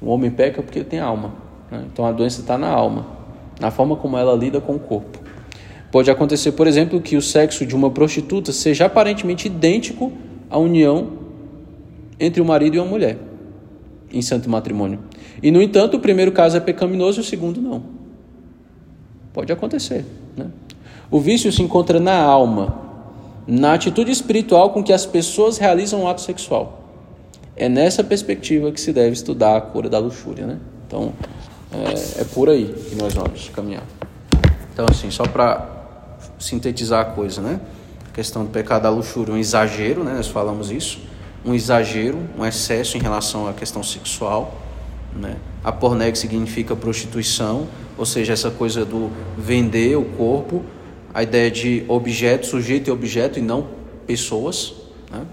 [0.00, 1.32] O homem peca porque tem alma.
[1.70, 1.84] Né?
[1.92, 3.06] Então a doença está na alma,
[3.58, 5.18] na forma como ela lida com o corpo.
[5.90, 10.12] Pode acontecer, por exemplo, que o sexo de uma prostituta seja aparentemente idêntico
[10.48, 11.18] à união
[12.18, 13.18] entre o marido e uma mulher
[14.12, 15.00] em santo matrimônio.
[15.42, 17.82] E, no entanto, o primeiro caso é pecaminoso e o segundo não.
[19.32, 20.04] Pode acontecer.
[20.36, 20.46] Né?
[21.10, 22.89] O vício se encontra na alma,
[23.50, 26.84] na atitude espiritual com que as pessoas realizam o ato sexual.
[27.56, 30.58] É nessa perspectiva que se deve estudar a cura da luxúria, né?
[30.86, 31.12] Então,
[31.72, 33.82] é, é por aí que nós vamos caminhar.
[34.72, 35.66] Então, assim, só para
[36.38, 37.60] sintetizar a coisa, né?
[38.08, 40.14] A questão do pecado da luxúria, um exagero, né?
[40.14, 41.00] Nós falamos isso,
[41.44, 44.60] um exagero, um excesso em relação à questão sexual,
[45.14, 45.36] né?
[45.64, 47.66] A porneg significa prostituição,
[47.98, 50.64] ou seja, essa coisa do vender o corpo,
[51.12, 53.68] a ideia de objeto, sujeito e objeto e não
[54.06, 54.74] pessoas,
[55.10, 55.26] né?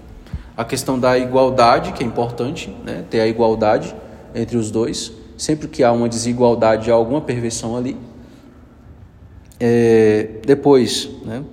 [0.56, 3.04] A questão da igualdade, que é importante, né?
[3.08, 3.94] ter a igualdade
[4.34, 5.12] entre os dois.
[5.36, 7.96] Sempre que há uma desigualdade, há alguma perversão ali.
[9.60, 11.44] É, depois, né?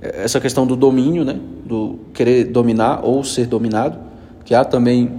[0.00, 1.38] essa questão do domínio, né?
[1.62, 3.98] do querer dominar ou ser dominado,
[4.46, 5.12] que há também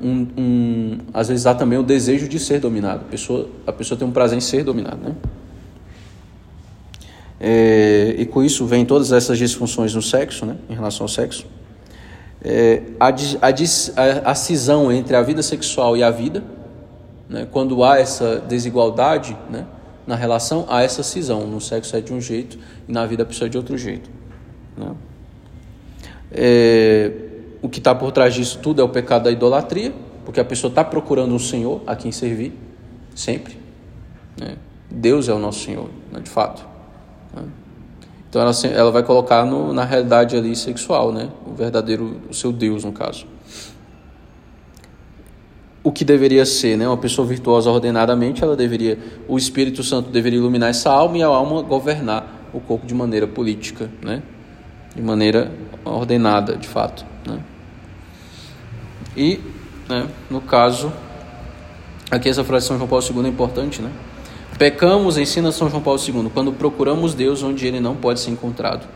[0.00, 3.00] um, um, às vezes há também o desejo de ser dominado.
[3.00, 5.16] A pessoa, a pessoa tem um prazer em ser dominado, né?
[7.44, 10.56] É, e com isso vem todas essas disfunções no sexo, né?
[10.70, 11.44] Em relação ao sexo
[12.44, 16.42] é, a, a, a, cisão entre a vida sexual e a vida,
[17.28, 17.46] né?
[17.50, 19.64] quando há essa desigualdade né?
[20.06, 21.46] na relação, há essa cisão.
[21.46, 24.10] No sexo é de um jeito e na vida a pessoa é de outro jeito.
[24.76, 24.92] Né?
[26.32, 27.12] É,
[27.62, 29.92] o que está por trás disso tudo é o pecado da idolatria,
[30.24, 32.52] porque a pessoa está procurando um Senhor a quem servir,
[33.14, 33.56] sempre.
[34.36, 34.56] Né?
[34.90, 36.18] Deus é o nosso Senhor, né?
[36.18, 36.71] de fato.
[38.32, 41.28] Então ela, ela vai colocar no, na realidade ali sexual, né?
[41.46, 43.26] O verdadeiro, o seu Deus, no caso.
[45.84, 46.86] O que deveria ser, né?
[46.88, 51.26] Uma pessoa virtuosa ordenadamente, ela deveria, o Espírito Santo deveria iluminar essa alma e a
[51.26, 54.22] alma governar o corpo de maneira política, né?
[54.94, 55.52] De maneira
[55.84, 57.38] ordenada, de fato, né?
[59.14, 59.40] E,
[59.88, 60.90] né, no caso,
[62.10, 63.90] aqui essa frase de São João Paulo II é importante, né?
[64.62, 68.86] Pecamos, ensina São João Paulo II, quando procuramos Deus onde ele não pode ser encontrado.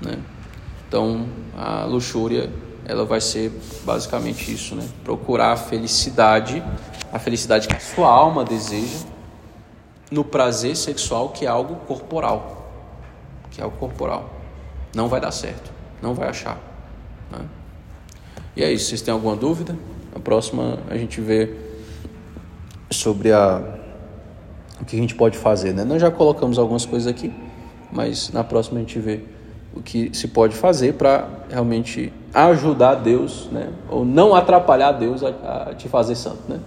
[0.00, 0.18] Né?
[0.88, 2.48] Então, a luxúria
[2.86, 3.52] ela vai ser
[3.84, 4.88] basicamente isso, né?
[5.04, 6.64] Procurar a felicidade,
[7.12, 9.04] a felicidade que a sua alma deseja
[10.10, 12.72] no prazer sexual que é algo corporal,
[13.50, 14.30] que é algo corporal.
[14.96, 16.58] Não vai dar certo, não vai achar.
[17.30, 17.40] Né?
[18.56, 18.86] E é isso.
[18.86, 19.76] Vocês têm alguma dúvida?
[20.16, 21.54] A próxima a gente vê
[22.90, 23.81] sobre a
[24.82, 25.72] o que a gente pode fazer.
[25.72, 25.84] Né?
[25.84, 27.32] Nós já colocamos algumas coisas aqui,
[27.90, 29.20] mas na próxima a gente vê
[29.74, 33.70] o que se pode fazer para realmente ajudar Deus, né?
[33.88, 36.42] ou não atrapalhar Deus a, a te fazer santo.
[36.48, 36.60] Né?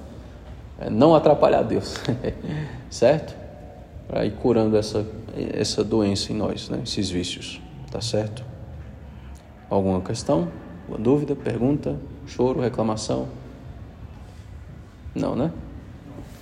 [0.80, 1.96] É não atrapalhar Deus,
[2.90, 3.36] certo?
[4.08, 5.06] Para ir curando essa,
[5.54, 6.80] essa doença em nós, né?
[6.84, 7.62] esses vícios,
[7.92, 8.44] tá certo?
[9.70, 10.48] Alguma questão?
[10.84, 11.36] Alguma dúvida?
[11.36, 11.98] Pergunta?
[12.26, 12.62] Choro?
[12.62, 13.28] Reclamação?
[15.14, 15.52] Não, né?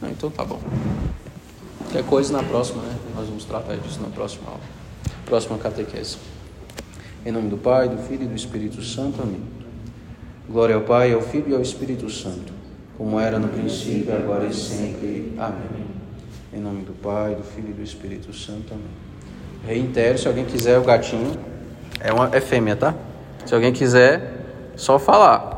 [0.02, 0.60] Não, então tá bom.
[1.94, 2.96] Qualquer coisa na próxima, né?
[3.16, 4.60] Nós vamos tratar disso na próxima aula.
[5.28, 6.18] Próxima catequese.
[7.24, 9.22] Em nome do Pai, do Filho e do Espírito Santo.
[9.22, 9.44] Amém.
[10.50, 12.52] Glória ao Pai, ao Filho e ao Espírito Santo,
[12.98, 15.36] como era no princípio, agora e sempre.
[15.38, 15.86] Amém.
[16.52, 18.74] Em nome do Pai, do Filho e do Espírito Santo.
[18.74, 18.88] Amém.
[19.68, 21.38] Reitero, se alguém quiser o gatinho,
[22.00, 22.96] é uma é fêmea, tá?
[23.46, 25.52] Se alguém quiser, só falar.